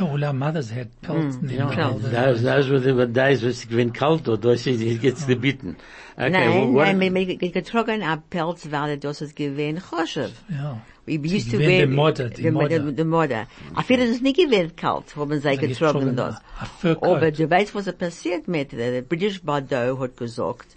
All 0.00 0.24
our 0.24 0.32
mothers 0.32 0.70
had 0.70 0.88
pelts. 1.02 1.36
Mm, 1.36 1.42
in 1.42 1.50
Yeah, 1.50 1.66
them. 1.66 1.76
Kalt. 1.76 2.02
those, 2.02 2.42
those 2.42 2.68
were 2.70 2.80
the 2.80 3.06
days 3.06 3.42
when 3.42 3.50
it 3.50 3.70
went 3.70 3.94
kalt 3.94 4.28
or 4.28 4.36
those 4.36 4.66
it 4.66 5.00
gets 5.00 5.24
the 5.24 5.34
oh. 5.34 5.38
bitten. 5.38 5.76
Okay, 6.18 6.30
well, 6.30 6.30
Nein, 6.30 6.72
what, 6.74 6.96
nein, 6.96 7.14
wir, 7.14 7.40
wir 7.40 7.50
getrogen 7.50 8.02
a 8.02 8.14
ah, 8.14 8.22
Pelz, 8.30 8.70
weil 8.70 8.98
das 8.98 9.22
ist 9.22 9.36
gewesen 9.36 9.80
Choshev. 9.80 10.32
Yeah. 10.50 10.78
We 11.06 11.14
used 11.14 11.50
to 11.50 11.58
gewesen 11.58 11.68
wear... 11.68 11.86
die 11.86 11.92
Mode, 11.92 12.30
die 12.30 12.42
the- 12.42 12.50
Mode. 12.50 12.84
the- 12.84 12.92
the 12.92 13.04
Mode. 13.04 13.46
I 13.76 13.82
feel 13.82 14.00
es 14.00 14.10
ist 14.10 14.22
nicht 14.22 14.36
gewesen 14.36 14.76
kalt, 14.76 15.16
wo 15.16 15.24
man 15.24 15.40
sie 15.40 15.50
Sie 15.50 15.56
getrogen 15.56 16.14
getrogen, 16.14 16.16
das. 16.16 16.36
a 16.60 16.64
fur 16.66 16.92
oh, 16.92 17.00
coat. 17.00 17.16
Aber 17.16 17.30
du 17.30 17.50
weißt, 17.50 17.74
was 17.74 17.86
ist 17.86 17.98
passiert 17.98 18.48
mit, 18.48 18.72
der 18.72 19.02
British 19.02 19.40
Bordeaux 19.42 19.98
hat 19.98 20.16
gesagt, 20.16 20.76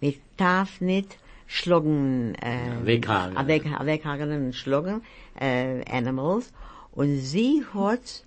mit 0.00 0.20
darf 0.36 0.80
nicht 0.80 1.18
schlagen, 1.46 2.34
äh, 2.36 2.68
eh, 2.68 2.86
weghagen. 2.86 3.46
weg, 3.46 3.64
weghagen 3.84 4.32
und 4.32 4.54
schlagen, 4.54 5.02
äh, 5.40 5.82
animals. 5.90 6.52
Und 6.92 7.18
sie 7.18 7.64
hat 7.74 8.22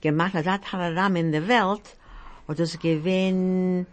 gemacht, 0.00 0.34
als 0.34 0.46
hat 0.46 0.72
Hararam 0.72 1.16
in 1.16 1.32
der 1.32 1.46
Welt, 1.48 1.96
und 2.46 2.58
das 2.58 2.78
gewesen, 2.78 3.86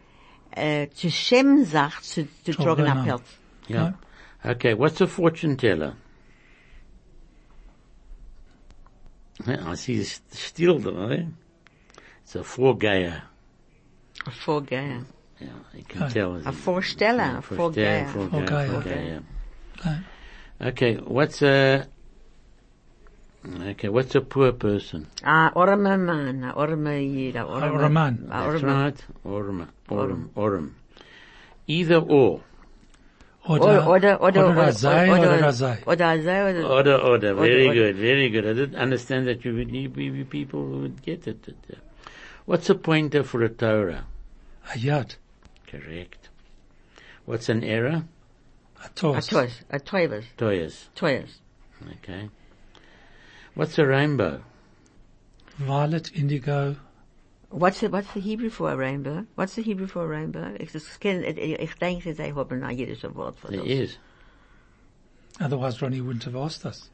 äh, 0.52 0.88
zu 0.90 1.10
Schemsach, 1.12 2.02
zu, 2.02 2.28
zu 2.44 2.52
trocken 2.54 2.86
genau. 2.86 3.04
Pelz. 3.04 3.22
yeah. 3.70 3.94
Okay, 4.44 4.74
what's 4.78 5.02
a 5.02 5.08
fortune 5.08 5.58
teller? 5.58 5.96
I 9.46 9.76
see 9.76 9.94
you 9.94 10.04
st- 10.04 10.34
still 10.34 10.80
there, 10.80 11.12
eh? 11.14 11.26
It's 12.24 12.36
a 12.36 12.44
foregayer. 12.44 13.22
A 14.26 14.30
Vorgeher. 14.32 15.06
Yeah, 15.40 15.48
you 15.74 15.84
can 15.88 16.04
Okay. 16.04 16.14
tell. 16.14 16.36
A 16.36 16.52
Vorsteller, 16.52 17.38
a. 17.38 17.42
Foregayer, 17.42 18.08
foregayer. 18.08 19.24
Okay. 19.78 19.98
Okay, 20.60 20.96
what's 21.06 21.42
a, 21.44 21.86
okay, 23.72 23.90
what's 23.90 24.16
a 24.16 24.22
poor 24.22 24.52
person? 24.52 25.08
Ah, 25.24 25.52
a 25.56 25.58
orme 25.58 26.06
man, 26.06 26.44
a 26.44 26.52
orme 26.52 26.86
jid, 26.86 27.36
a 27.36 27.40
ah, 27.40 27.46
orme... 27.46 27.72
orme 27.72 27.94
man. 27.94 28.28
A 28.32 28.52
That's 28.52 28.64
right. 28.64 29.06
Orm, 29.24 29.70
orm, 29.90 30.32
orm. 30.36 30.76
Either 31.68 31.98
or. 32.00 32.42
Oder, 33.48 33.64
Oder, 33.64 33.88
oder, 33.88 34.22
oder, 34.22 34.46
oder 34.46 34.56
Razai, 34.56 35.10
oder 35.10 35.40
Razai. 35.42 35.78
Oder 35.88 36.06
Razai, 36.06 36.50
oder... 36.50 36.70
Order, 36.70 36.98
order. 37.02 37.34
Very 37.34 37.68
Order, 37.68 37.80
good, 37.80 37.96
very 37.96 38.30
good. 38.30 38.46
I 38.46 38.52
didn't 38.52 38.76
understand 38.76 39.26
that 39.28 39.46
you 39.46 39.56
would, 39.56 39.72
you, 39.72 39.90
you 39.90 40.26
people 40.26 40.66
would 40.66 41.02
get 41.02 41.28
it. 41.28 41.48
What's 42.46 42.70
a 42.70 42.76
pointer 42.76 43.24
for 43.24 43.44
a 43.44 43.50
Torah? 43.50 44.04
a 44.74 44.78
yard, 44.78 45.16
Correct. 45.68 46.30
What's 47.26 47.50
an 47.50 47.64
error? 47.64 48.04
a 48.84 48.86
A 48.86 48.90
toast, 48.90 49.30
toys, 49.30 49.62
a 49.70 49.80
toivers, 49.80 50.26
Toyas. 50.38 50.88
toyers. 50.96 51.40
Okay. 51.98 52.30
What's 53.58 53.78
a 53.80 53.86
rainbow? 53.88 54.42
violet, 55.58 56.12
indigo, 56.16 56.76
What's 57.50 57.80
the, 57.80 57.90
what's 57.90 58.14
the 58.14 58.20
Hebrew 58.20 58.52
for 58.52 58.72
a 58.72 58.78
rainbow? 58.78 59.26
What's 59.34 59.56
the 59.56 59.64
Hebrew 59.64 59.88
for 59.88 60.04
a 60.04 60.08
rainbow? 60.08 60.56
Ich, 60.60 60.72
das 60.74 60.98
ken, 61.00 61.24
ich, 61.24 61.38
ich 61.60 61.74
denke, 61.80 62.14
sie 62.14 62.34
haben 62.36 62.64
ein 62.64 62.78
jüdisches 62.78 63.16
Wort 63.16 63.36
für 63.40 63.48
There 63.48 63.62
das. 63.64 63.70
is. 63.70 63.98
otherwise 65.40 65.82
Ronnie 65.82 66.02
wouldn't 66.02 66.24
have 66.26 66.36
asked 66.36 66.66
us. 66.66 66.92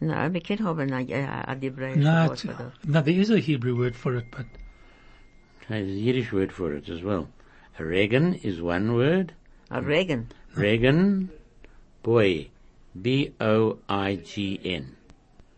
No, 0.00 0.32
wir 0.32 0.40
können 0.42 0.62
haben 0.64 0.92
uh, 0.92 0.94
uh, 0.94 0.98
ein, 0.98 1.10
ein 1.48 1.60
hebräisches 1.60 2.04
No, 2.04 2.26
Wort 2.28 2.44
it's- 2.44 2.56
für 2.56 2.72
no, 2.86 3.00
there 3.02 3.18
is 3.20 3.30
a 3.30 3.38
Hebrew 3.38 3.74
word 3.76 3.96
for 3.96 4.14
it, 4.14 4.26
but 4.30 4.46
Okay, 5.64 5.82
there's 5.82 5.96
a 5.98 6.00
Yiddish 6.00 6.32
word 6.32 6.52
for 6.52 6.72
it 6.72 6.88
as 6.88 7.02
well. 7.02 7.26
A 7.80 7.84
regen 7.84 8.34
is 8.44 8.60
one 8.62 8.94
word. 8.94 9.32
A 9.70 9.80
Regen. 9.82 10.28
Regen, 10.54 11.30
boy. 12.04 12.48
B-O-I-G-N. 13.02 14.95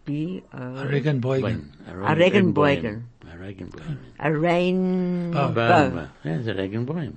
B, 0.08 0.42
a 0.52 0.56
O, 0.56 0.86
Regenbogen. 0.88 1.68
A 1.86 2.12
A 2.12 2.14
Regenbogen. 2.14 3.02
A 3.30 3.36
Regenbogen. 3.36 3.98
a 4.18 4.32
rain, 4.32 5.30
There's 6.22 6.46
a 6.46 6.54
Regenbogen. 6.54 7.12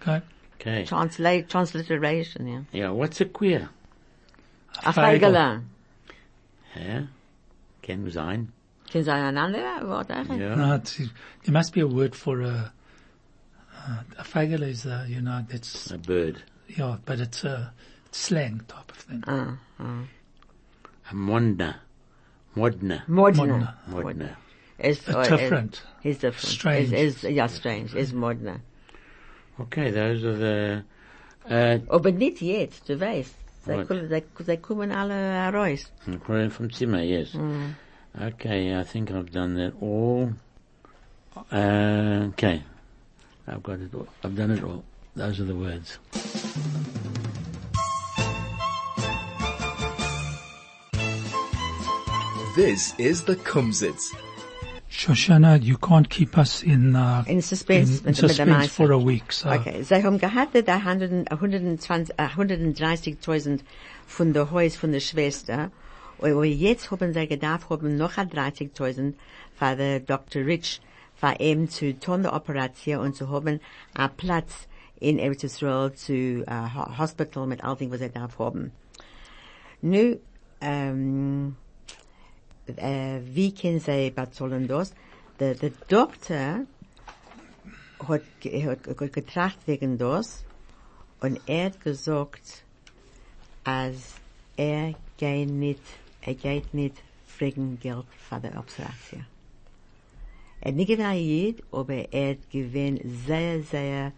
Okay. 0.00 0.22
Okay. 0.54 0.84
Translate, 0.86 1.46
transliteration, 1.48 2.46
ja. 2.46 2.60
Yeah, 2.72 2.90
what's 2.90 3.20
a 3.20 3.26
queer? 3.26 3.68
A 4.82 4.92
Feigl. 4.92 5.20
Feigele. 5.20 5.62
Yeah. 6.74 7.02
Can 7.82 8.10
sein. 8.10 8.48
Können 8.90 9.04
Sie 9.04 9.12
ein 9.12 9.36
anderes 9.36 9.82
Wort 9.86 10.10
eigentlich? 10.10 10.40
Yeah. 10.40 10.54
No, 10.54 10.74
it's, 10.76 10.96
there 10.96 11.52
must 11.52 11.74
be 11.74 11.80
a 11.80 11.86
word 11.86 12.14
for 12.14 12.40
a, 12.40 12.72
uh, 13.86 14.02
a 14.18 14.22
feigele 14.24 14.68
is, 14.70 14.86
uh, 14.86 15.04
you 15.06 15.20
know, 15.20 15.44
that's, 15.48 15.90
A 15.90 15.98
bird. 15.98 16.42
yeah, 16.68 16.96
but 17.04 17.20
it's 17.20 17.44
a 17.44 17.72
slang 18.10 18.62
type 18.68 18.90
of 18.90 18.96
thing. 18.96 19.22
Ah, 19.26 19.58
ah. 19.80 20.02
A 21.10 21.14
modna. 21.14 21.74
Modna. 22.56 23.02
Modna. 23.08 23.74
Modna. 23.90 24.36
Is, 24.78 25.06
A 25.08 25.16
or 25.18 25.22
is- 25.22 25.28
different. 25.28 25.82
It's 26.02 26.20
different. 26.20 26.46
Strange. 26.48 26.92
Is, 26.92 27.24
is, 27.24 27.30
ja, 27.34 27.46
strange. 27.48 27.94
Is 27.94 28.12
Modna. 28.12 28.60
Okay, 29.60 29.90
those 29.90 30.24
are 30.24 30.36
the, 30.36 30.84
uh, 31.48 31.78
Aber 31.94 32.10
nicht 32.12 32.40
jetzt, 32.42 32.88
du 32.88 32.98
weißt. 33.00 33.34
Sie, 33.66 33.72
What? 33.72 33.86
kommen- 33.88 34.08
sie, 34.08 34.22
sie 34.44 34.56
kommen 34.58 34.90
alle 34.92 35.14
heraus. 35.14 35.90
According 36.06 36.50
from 36.50 36.70
Zimmer, 36.70 37.02
yes. 37.02 37.34
Okay, 38.20 38.78
I 38.78 38.82
think 38.84 39.10
I've 39.10 39.30
done 39.32 39.54
that 39.54 39.72
all. 39.80 40.32
Uh, 41.50 42.28
okay. 42.32 42.62
I've 43.48 43.62
got 43.62 43.80
it 43.80 43.94
all. 43.94 44.06
I've 44.22 44.36
done 44.36 44.50
it 44.52 44.62
all. 44.62 44.84
Those 45.16 45.40
are 45.40 45.44
the 45.44 45.54
words. 45.54 45.98
This 52.54 52.94
is 52.98 53.24
the 53.24 53.36
Kumzits. 53.36 54.12
Shoshana, 54.90 55.60
you 55.62 55.76
can't 55.76 56.08
keep 56.08 56.38
us 56.38 56.62
in, 56.62 56.94
uh, 56.94 57.24
In 57.26 57.42
suspense 57.42 58.00
in, 58.02 58.08
in 58.08 58.14
suspense 58.14 58.68
for 58.68 58.92
a 58.92 58.98
week. 58.98 59.32
So 59.32 59.50
Okay, 59.50 59.82
sie 59.82 60.02
haben 60.04 60.18
gehabt, 60.18 60.54
der 60.54 60.76
100 60.76 61.32
120 61.32 62.14
äh, 62.16 62.26
130.000 62.28 63.60
von 64.06 64.32
der 64.32 64.50
Haus 64.52 64.76
von 64.76 64.92
der 64.92 65.00
Schwester. 65.00 65.72
Und 66.18 66.32
und 66.34 66.44
jetzt 66.44 66.92
haben 66.92 67.12
sie 67.12 67.26
gedacht, 67.26 67.68
haben 67.70 67.96
noch 67.96 68.16
ein 68.18 68.30
30.000 68.30 69.14
für 69.58 69.76
der 69.76 69.98
Dr. 70.00 70.46
Rich, 70.46 70.80
für 71.16 71.34
ihm 71.40 71.68
zu 71.68 71.98
tun 71.98 72.22
der 72.22 72.34
Operation 72.34 72.98
und 73.00 73.16
zu 73.16 73.30
haben 73.30 73.58
einen 73.94 74.16
Platz 74.16 74.68
in 75.00 75.18
Eretz 75.18 75.42
Israel 75.42 75.92
zu 75.92 76.44
Ho- 76.48 76.98
Hospital 76.98 77.48
mit 77.48 77.64
all 77.64 77.74
dem, 77.74 77.90
was 77.90 77.98
sie 77.98 78.10
darf 78.10 78.38
haben. 78.38 78.70
Nu, 79.82 80.18
ähm, 80.60 81.56
äh, 81.58 81.63
wie 82.66 83.52
können 83.52 83.80
sie? 83.80 84.12
Der, 85.40 85.54
der 85.54 85.70
Doktor 85.88 86.60
hat, 88.08 88.22
ge- 88.40 88.64
hat, 88.66 88.78
hat 88.86 89.12
getracht 89.12 89.58
wegen 89.66 89.98
das 89.98 90.44
und 91.20 91.40
er 91.46 91.66
hat 91.66 91.80
gesagt, 91.80 92.64
als 93.64 94.14
er 94.56 94.94
geht 95.16 95.50
nicht, 95.50 95.80
er 96.22 96.34
geht 96.34 96.72
nicht 96.72 96.96
fragen 97.26 97.78
Geld 97.80 98.04
für 98.28 98.38
die 98.40 98.48
Operation. 98.56 99.26
Er 100.60 100.68
hat 100.68 100.76
nicht 100.76 100.86
gedacht, 100.88 101.16
Jid, 101.16 101.62
aber 101.72 102.12
er 102.12 102.30
hat 102.30 102.50
gewinnt 102.50 103.00
sehr, 103.26 103.62
sehr, 103.62 104.12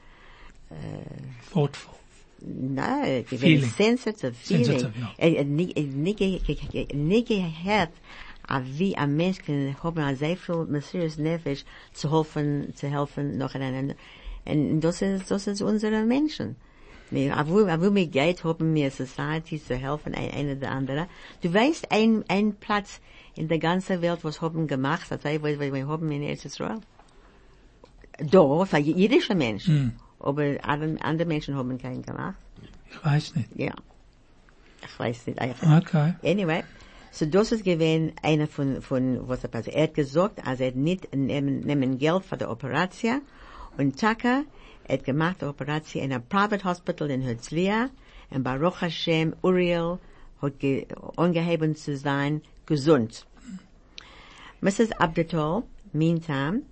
thoughtful. 1.53 1.94
no, 2.40 3.22
gewinnt 3.30 3.64
sensitive 3.76 4.34
feeling. 4.34 4.64
Sensitive, 4.66 4.92
ja. 5.01 5.14
Er 5.16 5.40
hat 5.40 5.47
nicht, 5.47 5.76
nicht, 5.78 6.20
nicht 6.94 7.28
gehört, 7.28 7.90
wie 8.62 8.97
ein 8.97 9.16
Mensch 9.16 9.38
kann 9.44 9.76
haben 9.82 10.03
a 10.03 10.14
sehr 10.14 10.36
viel 10.36 10.66
mysterious 10.66 11.18
Nefesh 11.18 11.64
zu 11.92 12.11
helfen, 12.11 12.74
zu 12.74 12.88
helfen 12.88 13.38
noch 13.38 13.55
einander. 13.55 13.94
Und 14.44 14.80
das 14.80 15.03
ist, 15.03 15.30
das 15.30 15.47
ist 15.47 15.62
unsere 15.62 16.05
Menschen. 16.05 16.57
A 17.12 17.47
wo 17.47 17.90
mir 17.90 18.07
geht, 18.09 18.42
haben 18.42 18.74
wir 18.74 18.90
Society 18.90 19.62
zu 19.62 19.76
helfen, 19.76 20.14
ein, 20.14 20.30
einer 20.32 20.55
der 20.57 20.70
andere. 20.72 21.07
Du 21.40 21.53
weißt, 21.53 21.92
ein, 21.92 22.24
ein 22.28 22.55
Platz 22.55 23.01
in 23.36 23.49
der 23.49 23.59
ganzen 23.59 24.03
Welt, 24.03 24.24
was 24.24 24.40
haben 24.40 24.66
gemacht, 24.66 25.07
das 25.11 25.24
heißt, 25.24 25.42
was 25.42 25.59
wir 25.61 25.86
haben 25.86 26.11
in 26.11 26.22
Israel. 26.22 26.80
Da, 28.18 28.64
für 28.64 28.78
jüdische 28.78 29.34
Menschen. 29.34 30.01
Aber 30.18 30.57
andere, 30.62 31.26
Menschen 31.26 31.55
haben 31.55 31.78
keinen 31.78 32.03
gemacht. 32.03 32.36
Ich 32.90 33.05
weiß 33.05 33.36
nicht. 33.36 33.51
Ja. 33.55 33.74
Ich 34.82 34.99
weiß 34.99 35.26
nicht. 35.26 35.38
Okay. 35.40 36.14
Anyway, 36.24 36.64
so 37.16 37.24
das 37.24 37.50
ist 37.50 37.64
gewesen 37.64 38.12
einer 38.22 38.46
von, 38.46 38.82
von, 38.82 39.26
was 39.26 39.42
er 39.42 39.48
passiert. 39.48 39.74
Er 39.74 39.84
hat 39.84 39.94
gesagt, 39.94 40.46
also 40.46 40.64
er 40.64 40.68
hat 40.68 40.76
nicht 40.76 41.16
nehmen, 41.16 41.60
nehmen 41.60 41.96
Geld 41.96 42.26
für 42.26 42.36
die 42.36 42.44
Operation 42.44 43.22
und 43.78 43.98
Taka, 43.98 44.42
hat 44.86 45.04
gemacht 45.04 45.40
die 45.40 45.46
Operation 45.46 46.02
in 46.04 46.12
einem 46.12 46.28
Private 46.28 46.64
Hospital 46.64 47.10
in 47.10 47.22
Herzliya 47.22 47.88
und 48.28 48.42
Baruch 48.42 48.82
Hashem, 48.82 49.34
Uriel 49.42 49.98
hat 50.42 50.58
ge, 50.58 50.86
angeheben 51.16 51.74
zu 51.74 51.96
sein, 51.96 52.42
gesund. 52.66 53.24
Mrs. 54.60 54.92
Abdetol, 54.92 55.62
meantime, 55.94 56.64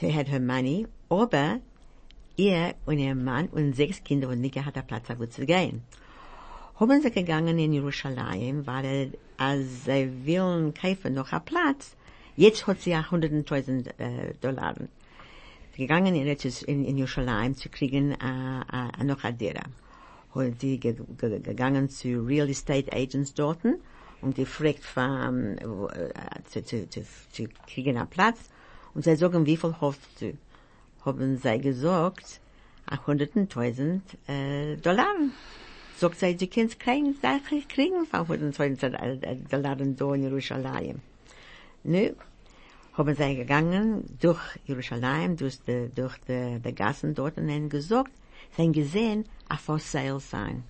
sie 0.00 0.12
hat 0.12 0.28
her 0.28 0.40
money, 0.40 0.88
aber 1.08 1.60
ihr 2.34 2.74
und 2.84 2.98
ihr 2.98 3.14
Mann 3.14 3.46
und 3.46 3.76
sechs 3.76 4.02
Kinder 4.02 4.28
und 4.28 4.40
nicht 4.40 4.56
gehabt, 4.56 4.76
einen 4.76 4.86
Platz, 4.88 5.06
wo 5.16 5.26
zu 5.26 5.46
gehen 5.46 5.84
haben 6.80 7.02
sie 7.02 7.10
gegangen 7.10 7.58
in 7.58 7.72
Jerusalem, 7.72 8.64
weil 8.64 9.12
als 9.38 9.84
sie 9.84 10.10
wollen 10.26 10.74
kaufen 10.74 11.14
noch 11.14 11.32
einen 11.32 11.44
Platz, 11.44 11.96
jetzt 12.36 12.66
hat 12.66 12.80
sie 12.80 12.90
ja 12.90 13.00
100.000 13.00 13.88
äh, 13.98 14.34
Dollar. 14.40 14.74
Gegangen 15.76 16.16
in, 16.16 16.26
in, 16.26 16.84
in 16.84 16.98
Jerusalem 16.98 17.54
zu 17.56 17.68
kriegen 17.68 18.10
äh, 18.12 19.00
äh, 19.00 19.04
noch 19.04 19.22
eine 19.22 19.36
Dira. 19.36 19.62
Hat 20.34 20.60
sie 20.60 20.78
ge, 20.78 20.96
ge, 21.16 21.38
gegangen 21.38 21.88
zu 21.88 22.26
Real 22.26 22.50
Estate 22.50 22.92
Agents 22.92 23.32
dort 23.32 23.60
und 24.20 24.34
gefragt, 24.34 24.84
von, 24.84 25.56
äh, 25.58 26.10
zu, 26.50 26.64
zu, 26.64 26.90
zu, 26.90 27.02
zu 27.30 27.48
kriegen 27.68 27.96
einen 27.96 28.08
Platz. 28.08 28.38
Und 28.92 29.04
sie 29.04 29.14
sagen, 29.14 29.46
wie 29.46 29.56
viel 29.56 29.76
hoffst 29.80 30.20
du? 30.20 30.36
Haben 31.04 31.36
sie 31.36 31.60
gesagt, 31.60 32.40
100.000 32.90 34.00
äh, 34.26 34.76
Dollar 34.78 35.14
sagt 35.98 36.20
sie, 36.20 36.36
sie 36.38 36.46
können 36.46 36.70
keine 36.78 37.14
Sache 37.14 37.62
kriegen 37.68 38.06
von 38.06 38.20
120 38.20 38.92
Dollar 39.50 39.76
da 39.76 40.14
in 40.14 40.22
Jerusalem. 40.22 41.00
Nu, 41.84 42.14
haben 42.94 43.14
sie 43.14 43.36
gegangen 43.36 44.16
durch 44.20 44.40
Jerusalem, 44.66 45.36
durch 45.36 45.58
die, 45.66 45.88
durch 45.94 46.16
die, 46.28 46.58
die 46.64 46.74
Gassen 46.74 47.14
dort 47.14 47.36
und 47.38 47.48
haben 47.50 47.68
gesagt, 47.68 48.10
sie 48.56 48.62
haben 48.62 48.72
gesehen, 48.72 49.24
a 49.48 49.56
for 49.56 49.78
sale 49.78 50.20
sein. 50.20 50.64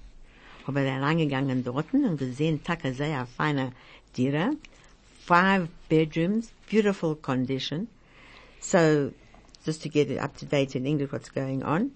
Haben 0.67 0.85
sie 0.85 0.91
reingegangen 0.91 1.65
dort 1.65 1.93
und 1.93 2.19
gesehen, 2.19 2.63
Taka 2.63 2.93
sehr 2.93 3.27
feine 3.27 3.73
Tiere, 4.13 4.51
five 5.27 5.69
bedrooms, 5.89 6.53
beautiful 6.71 7.17
condition. 7.17 7.89
So, 8.61 9.13
just 9.65 9.83
to 9.83 9.89
get 9.89 10.11
it 10.11 10.19
up 10.19 10.37
to 10.37 10.47
date 10.47 10.75
in 10.77 10.85
English 10.85 11.13
what's 11.13 11.31
going 11.31 11.63
on, 11.63 11.93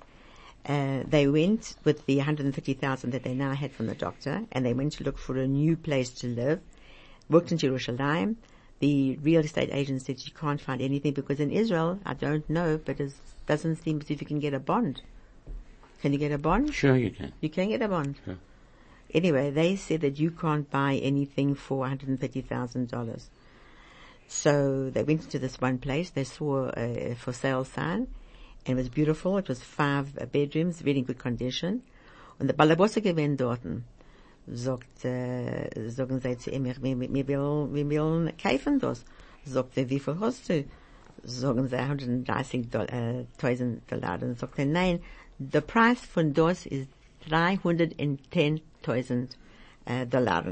uh, 0.66 1.02
they 1.06 1.26
went 1.26 1.76
with 1.84 2.06
the 2.06 2.16
150,000 2.18 3.10
that 3.10 3.22
they 3.24 3.34
now 3.34 3.54
had 3.54 3.72
from 3.72 3.86
the 3.86 3.94
doctor, 3.94 4.42
and 4.52 4.64
they 4.64 4.74
went 4.74 4.92
to 4.92 5.04
look 5.04 5.18
for 5.18 5.36
a 5.36 5.46
new 5.46 5.76
place 5.76 6.10
to 6.10 6.28
live. 6.28 6.60
Worked 7.28 7.52
in 7.52 7.58
Jerusalem. 7.58 8.36
The 8.78 9.16
real 9.16 9.44
estate 9.44 9.70
agent 9.72 10.02
said 10.02 10.24
you 10.24 10.32
can't 10.32 10.60
find 10.60 10.82
anything 10.82 11.12
because 11.12 11.38
in 11.40 11.50
Israel, 11.50 12.00
I 12.04 12.14
don't 12.14 12.48
know, 12.50 12.78
but 12.84 13.00
it 13.00 13.12
doesn't 13.46 13.76
seem 13.76 14.00
as 14.00 14.10
if 14.10 14.20
you 14.20 14.26
can 14.26 14.40
get 14.40 14.54
a 14.54 14.58
bond. 14.58 15.02
Can 16.00 16.12
you 16.12 16.18
get 16.18 16.32
a 16.32 16.38
bond? 16.38 16.74
Sure 16.74 16.96
you 16.96 17.10
can. 17.10 17.32
You 17.40 17.48
can 17.48 17.68
get 17.68 17.80
a 17.80 17.88
bond. 17.88 18.16
Sure. 18.24 18.38
Anyway, 19.14 19.50
they 19.50 19.76
said 19.76 20.00
that 20.00 20.18
you 20.18 20.30
can't 20.30 20.68
buy 20.70 20.94
anything 20.96 21.54
for 21.54 21.86
$150,000. 21.86 23.22
So 24.26 24.90
they 24.90 25.02
went 25.02 25.30
to 25.30 25.38
this 25.38 25.60
one 25.60 25.78
place. 25.78 26.10
They 26.10 26.24
saw 26.24 26.70
a 26.76 27.14
for 27.14 27.32
sale 27.32 27.64
sign, 27.64 28.08
and 28.66 28.78
it 28.78 28.82
was 28.82 28.88
beautiful. 28.88 29.38
It 29.38 29.48
was 29.48 29.62
five 29.62 30.18
uh, 30.18 30.26
bedrooms, 30.26 30.80
very 30.80 30.98
in 30.98 31.04
good 31.04 31.18
condition. 31.18 31.82
Und 32.38 32.48
der 32.48 32.54
Balabosse 32.54 33.02
gewinnt 33.02 33.40
dorten. 33.40 33.84
Sagt, 34.46 35.04
äh, 35.04 35.88
sagen 35.88 36.20
sie 36.20 36.36
zu 36.36 36.50
ihm, 36.50 36.64
wir, 36.64 36.82
wir, 36.82 37.28
wollen, 37.28 37.74
wir 37.74 37.88
wollen 38.00 38.36
kaufen 38.36 38.80
das. 38.80 39.04
Sagt 39.44 39.76
er, 39.76 39.88
wie 39.88 40.00
viel 40.00 40.18
hast 40.18 40.48
du? 40.48 40.64
Sagen 41.22 41.68
sie, 41.68 41.76
130 41.76 42.70
Dollar, 42.70 43.24
1000 43.38 43.88
Dollar. 43.90 44.20
Und 44.22 44.38
sagt 44.38 44.58
er, 44.58 44.66
nein, 44.66 45.00
der 45.38 45.60
Preis 45.60 46.00
von 46.00 46.34
das 46.34 46.66
ist 46.66 46.88
310.000 47.28 49.28
äh, 49.84 50.06
Dollar. 50.06 50.44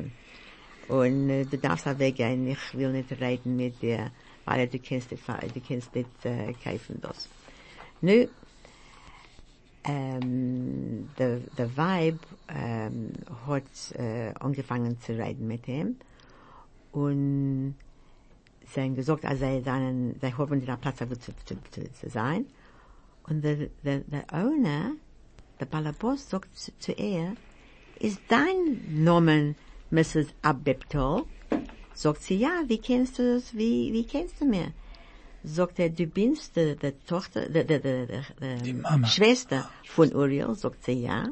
Und 0.88 1.30
äh, 1.30 1.44
du 1.44 1.58
darfst 1.58 1.88
auch 1.88 1.98
weggehen, 1.98 2.48
ich 2.48 2.74
will 2.74 2.92
nicht 2.92 3.10
reden 3.20 3.56
mit 3.56 3.82
dir, 3.82 4.12
weil 4.44 4.68
du 4.68 4.78
kannst 4.78 5.10
du 5.10 5.16
kannst 5.16 5.94
nicht 5.94 6.24
äh, 6.24 6.52
kaufen 6.62 7.00
das. 7.00 7.28
Nu, 8.02 8.28
ähm, 9.84 11.08
der, 11.18 11.38
der 11.56 11.76
Weib 11.76 12.18
ähm, 12.48 13.12
hat 13.46 13.92
äh, 13.94 14.32
angefangen 14.38 15.00
zu 15.00 15.12
reden 15.12 15.46
mit 15.46 15.66
ihm 15.68 15.96
und 16.92 17.74
sie 18.66 18.80
haben 18.80 18.94
gesagt, 18.94 19.24
also 19.24 19.44
sie, 19.44 19.62
seinen, 19.62 20.18
sie 20.20 20.32
haben 20.32 20.64
den 20.64 20.78
Platz, 20.78 20.98
zu, 20.98 21.06
zu, 21.44 21.56
zu, 21.70 21.92
zu 21.92 22.08
sein. 22.10 22.46
Und 23.24 23.42
der, 23.42 23.68
der, 23.84 24.00
der 24.00 24.24
Owner, 24.32 24.92
der 25.58 25.66
Balabos, 25.66 26.28
sagt 26.28 26.56
zu, 26.56 26.72
zu 26.78 26.92
ihr, 26.92 27.34
ist 27.98 28.20
dein 28.28 28.80
Name 28.88 29.54
Mrs. 29.90 30.28
Abebtol? 30.42 31.24
Sagt 31.94 32.22
sie, 32.22 32.36
ja, 32.36 32.62
wie 32.66 32.78
kennst 32.78 33.18
du 33.18 33.34
das, 33.34 33.54
wie, 33.54 33.92
wie 33.92 34.04
kennst 34.04 34.40
du 34.40 34.46
mir? 34.46 34.72
Sagt 35.42 35.78
er, 35.78 35.88
du 35.88 36.06
bist 36.06 36.56
die, 36.56 36.76
die 36.76 36.92
Tochter, 37.06 37.48
die, 37.48 37.64
die, 37.64 38.60
Die 38.62 38.72
Mama. 38.74 39.06
Schwester 39.06 39.70
von 39.86 40.14
Uriel, 40.14 40.54
sagt 40.54 40.84
sie, 40.84 41.02
ja. 41.02 41.28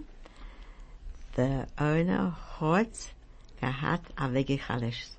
Der 1.37 1.67
Owner 1.77 2.37
hat 2.61 3.13
gehabt, 3.61 4.13
aber 4.17 4.35
wirklich 4.35 4.69
alles. 4.69 5.17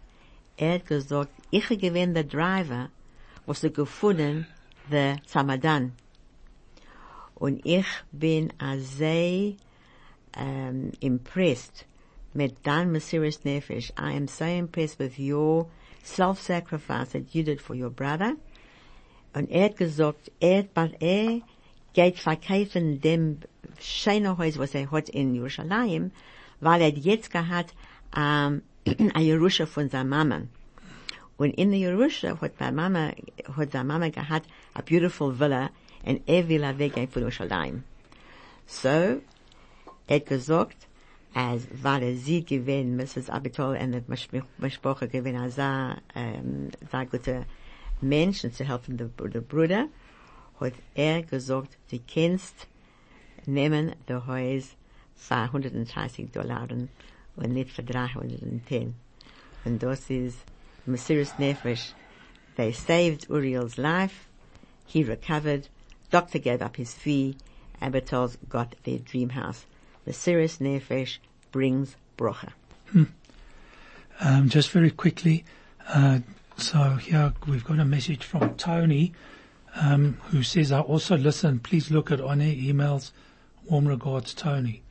Er 0.57 0.75
hat 0.75 0.87
gesagt, 0.87 1.31
ich 1.51 1.67
gewinne 1.69 2.13
der 2.13 2.23
Driver, 2.23 2.89
was 3.45 3.63
er 3.63 3.69
gefunden, 3.69 4.47
der 4.91 5.17
Samadan. 5.25 5.93
Und 7.35 7.65
ich 7.65 7.85
bin 8.11 8.51
sehr 8.77 9.53
um, 10.37 10.91
impressed 10.99 11.85
mit 12.33 12.57
dein 12.63 12.91
Messias 12.91 13.43
Nefesh. 13.45 13.91
I 13.97 14.13
am 14.17 14.27
so 14.27 14.45
impressed 14.45 14.99
with 14.99 15.17
your 15.17 15.67
self-sacrifice 16.03 17.11
that 17.13 17.33
you 17.33 17.43
did 17.43 17.61
for 17.61 17.75
your 17.75 17.89
brother. 17.89 18.35
Und 19.33 19.49
er 19.49 19.65
hat 19.65 19.77
gesagt, 19.77 20.31
er, 20.39 20.63
but 20.63 21.01
er 21.01 21.41
geht 21.93 22.17
verkaufen 22.19 23.01
dem 23.01 23.39
schönen 23.79 24.37
Haus, 24.37 24.57
was 24.57 24.75
er 24.75 24.91
hat 24.91 25.09
in 25.09 25.35
Jerusalem, 25.35 26.11
weil 26.59 26.81
er 26.81 26.89
jetzt 26.89 27.31
gehabt, 27.31 27.73
ähm, 28.15 28.61
a 29.13 29.19
Jerusha 29.19 29.65
von 29.65 29.89
seiner 29.89 30.09
Mama. 30.09 30.41
Und 31.37 31.51
in 31.57 31.71
der 31.71 31.79
Jerusha 31.79 32.39
hat 32.41 32.57
seine 32.57 32.75
Mama, 32.75 33.11
hat 33.55 33.71
seine 33.71 33.85
Mama 33.85 34.09
gehabt, 34.09 34.47
a 34.73 34.81
beautiful 34.81 35.39
villa, 35.39 35.69
und 36.03 36.21
er 36.27 36.47
will 36.47 36.63
er 36.63 36.77
weggehen 36.77 37.07
von 37.07 37.21
Jerusalem. 37.21 37.83
So, 38.65 39.21
er 40.07 40.15
hat 40.15 40.25
gesagt, 40.25 40.87
als 41.33 41.67
weil 41.81 42.03
er 42.03 42.15
sie 42.15 42.43
gewinnt, 42.43 42.97
Mrs. 42.97 43.29
Abitbol, 43.29 43.77
und 43.77 43.91
die 43.91 44.41
Mischproche 44.57 45.07
gewinnt, 45.07 45.39
als 45.39 45.57
er, 45.57 46.01
ähm, 46.15 46.69
sehr 46.91 47.05
gute 47.05 47.45
Mensch, 48.01 48.43
und 48.43 48.53
zu 48.53 48.67
helfen 48.67 48.97
der, 48.97 49.07
der 49.07 49.41
Bruder, 49.41 49.87
hat 50.59 50.73
er 50.95 51.23
gesagt, 51.23 51.77
du 51.91 51.99
kannst 52.13 52.67
nehmen 53.45 53.95
das 54.05 54.25
Haus 54.25 54.75
für 55.15 55.35
130 55.35 56.31
Dollar 56.31 56.67
und 57.35 57.53
nicht 57.53 57.71
für 57.71 57.83
310. 57.83 58.93
Und 59.65 59.83
das 59.83 60.09
ist 60.09 60.37
Mesiris 60.85 61.37
Nefesh. 61.37 61.93
They 62.55 62.71
saved 62.71 63.29
Uriel's 63.29 63.77
life. 63.77 64.27
He 64.85 65.03
recovered. 65.03 65.69
Doctor 66.09 66.39
gave 66.39 66.61
up 66.61 66.77
his 66.77 66.93
fee. 66.93 67.35
Abitbol's 67.81 68.37
got 68.49 68.75
their 68.83 68.99
dream 68.99 69.29
house. 69.29 69.65
Mesiris 70.05 70.59
Nefesh 70.59 71.19
brings 71.51 71.95
brocha. 72.17 72.53
Um, 74.21 74.49
just 74.49 74.71
very 74.71 74.91
quickly, 74.91 75.45
uh, 75.87 76.19
so 76.61 76.95
here 76.95 77.33
we've 77.47 77.63
got 77.63 77.79
a 77.79 77.85
message 77.85 78.23
from 78.23 78.55
Tony, 78.55 79.13
um, 79.75 80.17
who 80.25 80.43
says, 80.43 80.71
I 80.71 80.81
also 80.81 81.17
listen, 81.17 81.59
please 81.59 81.91
look 81.91 82.11
at 82.11 82.21
on-air 82.21 82.53
emails. 82.53 83.11
Warm 83.69 83.87
regards, 83.87 84.33
Tony. 84.33 84.81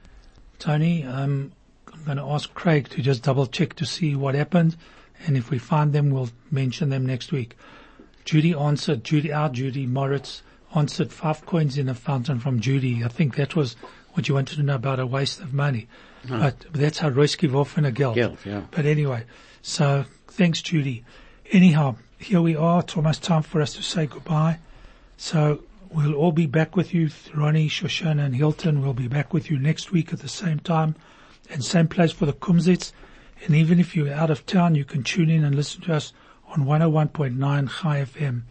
Tony, 0.58 1.04
um, 1.04 1.52
I'm 1.92 2.04
going 2.04 2.16
to 2.18 2.24
ask 2.24 2.52
Craig 2.54 2.88
to 2.90 3.02
just 3.02 3.22
double 3.22 3.46
check 3.46 3.74
to 3.74 3.86
see 3.86 4.14
what 4.14 4.34
happened. 4.34 4.76
And 5.26 5.36
if 5.36 5.50
we 5.50 5.58
find 5.58 5.92
them, 5.92 6.10
we'll 6.10 6.30
mention 6.50 6.90
them 6.90 7.04
next 7.04 7.32
week. 7.32 7.56
Judy 8.24 8.54
answered, 8.54 9.04
Judy, 9.04 9.32
our 9.32 9.48
Judy 9.48 9.86
Moritz 9.86 10.42
answered 10.74 11.12
five 11.12 11.44
coins 11.46 11.78
in 11.78 11.88
a 11.88 11.94
fountain 11.94 12.38
from 12.38 12.60
Judy. 12.60 13.02
I 13.04 13.08
think 13.08 13.36
that 13.36 13.56
was 13.56 13.74
what 14.12 14.28
you 14.28 14.34
wanted 14.34 14.56
to 14.56 14.62
know 14.62 14.74
about 14.74 15.00
a 15.00 15.06
waste 15.06 15.40
of 15.40 15.52
money. 15.52 15.88
But 16.28 16.66
that's 16.72 16.98
how 16.98 17.10
Royski 17.10 17.50
Wolf 17.50 17.78
a 17.78 17.90
Geld. 17.90 18.16
Geld, 18.16 18.38
yeah. 18.44 18.62
But 18.70 18.84
anyway, 18.84 19.24
so 19.62 20.04
thanks, 20.26 20.60
Judy. 20.60 21.04
Anyhow, 21.50 21.96
here 22.18 22.42
we 22.42 22.54
are. 22.54 22.80
It's 22.80 22.94
almost 22.94 23.22
time 23.22 23.40
for 23.40 23.62
us 23.62 23.72
to 23.72 23.82
say 23.82 24.04
goodbye. 24.04 24.58
So 25.16 25.62
we'll 25.90 26.12
all 26.12 26.30
be 26.30 26.44
back 26.44 26.76
with 26.76 26.92
you. 26.92 27.08
Ronnie, 27.34 27.70
Shoshana 27.70 28.26
and 28.26 28.36
Hilton 28.36 28.84
will 28.84 28.92
be 28.92 29.08
back 29.08 29.32
with 29.32 29.50
you 29.50 29.58
next 29.58 29.90
week 29.90 30.12
at 30.12 30.18
the 30.18 30.28
same 30.28 30.58
time 30.58 30.94
and 31.48 31.64
same 31.64 31.88
place 31.88 32.12
for 32.12 32.26
the 32.26 32.34
Kumzits. 32.34 32.92
And 33.46 33.56
even 33.56 33.80
if 33.80 33.96
you're 33.96 34.12
out 34.12 34.30
of 34.30 34.44
town, 34.44 34.74
you 34.74 34.84
can 34.84 35.02
tune 35.02 35.30
in 35.30 35.42
and 35.42 35.54
listen 35.54 35.80
to 35.82 35.94
us 35.94 36.12
on 36.48 36.66
101.9 36.66 37.80
Chai 37.80 38.02
FM. 38.02 38.42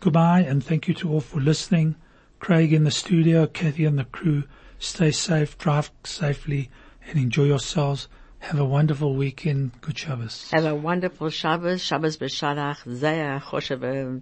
Goodbye 0.00 0.40
and 0.40 0.62
thank 0.62 0.86
you 0.86 0.92
to 0.92 1.10
all 1.10 1.22
for 1.22 1.40
listening. 1.40 1.94
Craig 2.38 2.74
in 2.74 2.84
the 2.84 2.90
studio, 2.90 3.46
Kathy 3.46 3.86
and 3.86 3.98
the 3.98 4.04
crew. 4.04 4.44
Stay 4.78 5.10
safe, 5.10 5.56
drive 5.56 5.90
safely 6.04 6.68
and 7.08 7.18
enjoy 7.18 7.44
yourselves. 7.44 8.08
Have 8.44 8.60
a 8.60 8.64
wonderful 8.64 9.14
weekend. 9.14 9.72
Good 9.80 9.96
Shabbos. 9.98 10.50
Have 10.50 10.66
a 10.66 10.74
wonderful 10.74 11.30
Shabbos, 11.30 11.80
Shabbos 11.82 12.18
b'Shalach, 12.18 12.76
Zaya 12.94 13.40
Choshev, 13.40 14.20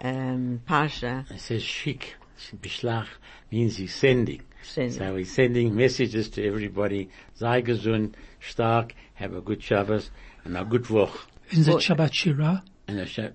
um, 0.00 0.60
Parsha. 0.66 1.30
It 1.30 1.40
says 1.40 1.62
shik. 1.62 2.14
Bishlach 2.56 3.08
means 3.52 3.76
he's 3.76 3.94
sending. 3.94 4.40
Sending. 4.62 4.92
So 4.98 5.14
he's 5.16 5.30
sending 5.30 5.76
messages 5.76 6.30
to 6.30 6.46
everybody. 6.46 7.10
Sei 7.34 7.60
gesund, 7.60 8.14
stark, 8.40 8.94
have 9.12 9.34
a 9.34 9.42
good 9.42 9.62
Shabbos, 9.62 10.10
and 10.44 10.56
a 10.56 10.64
good 10.64 10.88
Woch. 10.88 11.26
Is 11.50 11.68
it 11.68 11.76
Shabbat 11.76 12.12
Shirah? 12.12 12.62
And 12.88 13.00
a 13.00 13.04
Sha- 13.04 13.28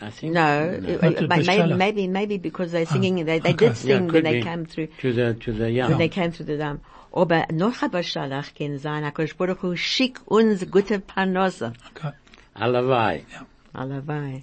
I 0.00 0.10
think. 0.10 0.32
No, 0.32 0.78
Not 0.80 1.04
uh, 1.22 1.26
maybe, 1.28 1.74
maybe, 1.74 2.08
maybe 2.08 2.38
because 2.38 2.72
they're 2.72 2.86
singing, 2.86 3.24
they, 3.24 3.38
they 3.38 3.50
okay. 3.50 3.68
did 3.68 3.76
sing 3.76 3.88
Yeah, 4.06 4.12
when 4.12 4.24
they 4.24 4.32
be. 4.32 4.42
came 4.42 4.66
through, 4.66 4.88
To 5.00 5.12
the, 5.12 5.34
to 5.34 5.52
the, 5.52 5.70
yeah. 5.70 5.88
when 5.88 5.98
they 5.98 6.08
came 6.08 6.32
through 6.32 6.46
the 6.46 6.56
dam. 6.56 6.80
aber 7.14 7.46
noch 7.52 7.82
aber 7.82 8.02
schalach 8.02 8.54
kein 8.58 8.78
sein, 8.78 9.04
akol 9.04 9.28
spuruchu, 9.28 9.76
schick 9.76 10.20
uns 10.26 10.68
gute 10.70 10.98
Panosse. 10.98 11.72
Okay. 11.90 12.12
Allerweil. 12.54 13.24
Ja. 13.32 13.46
Allerweil. 13.72 14.42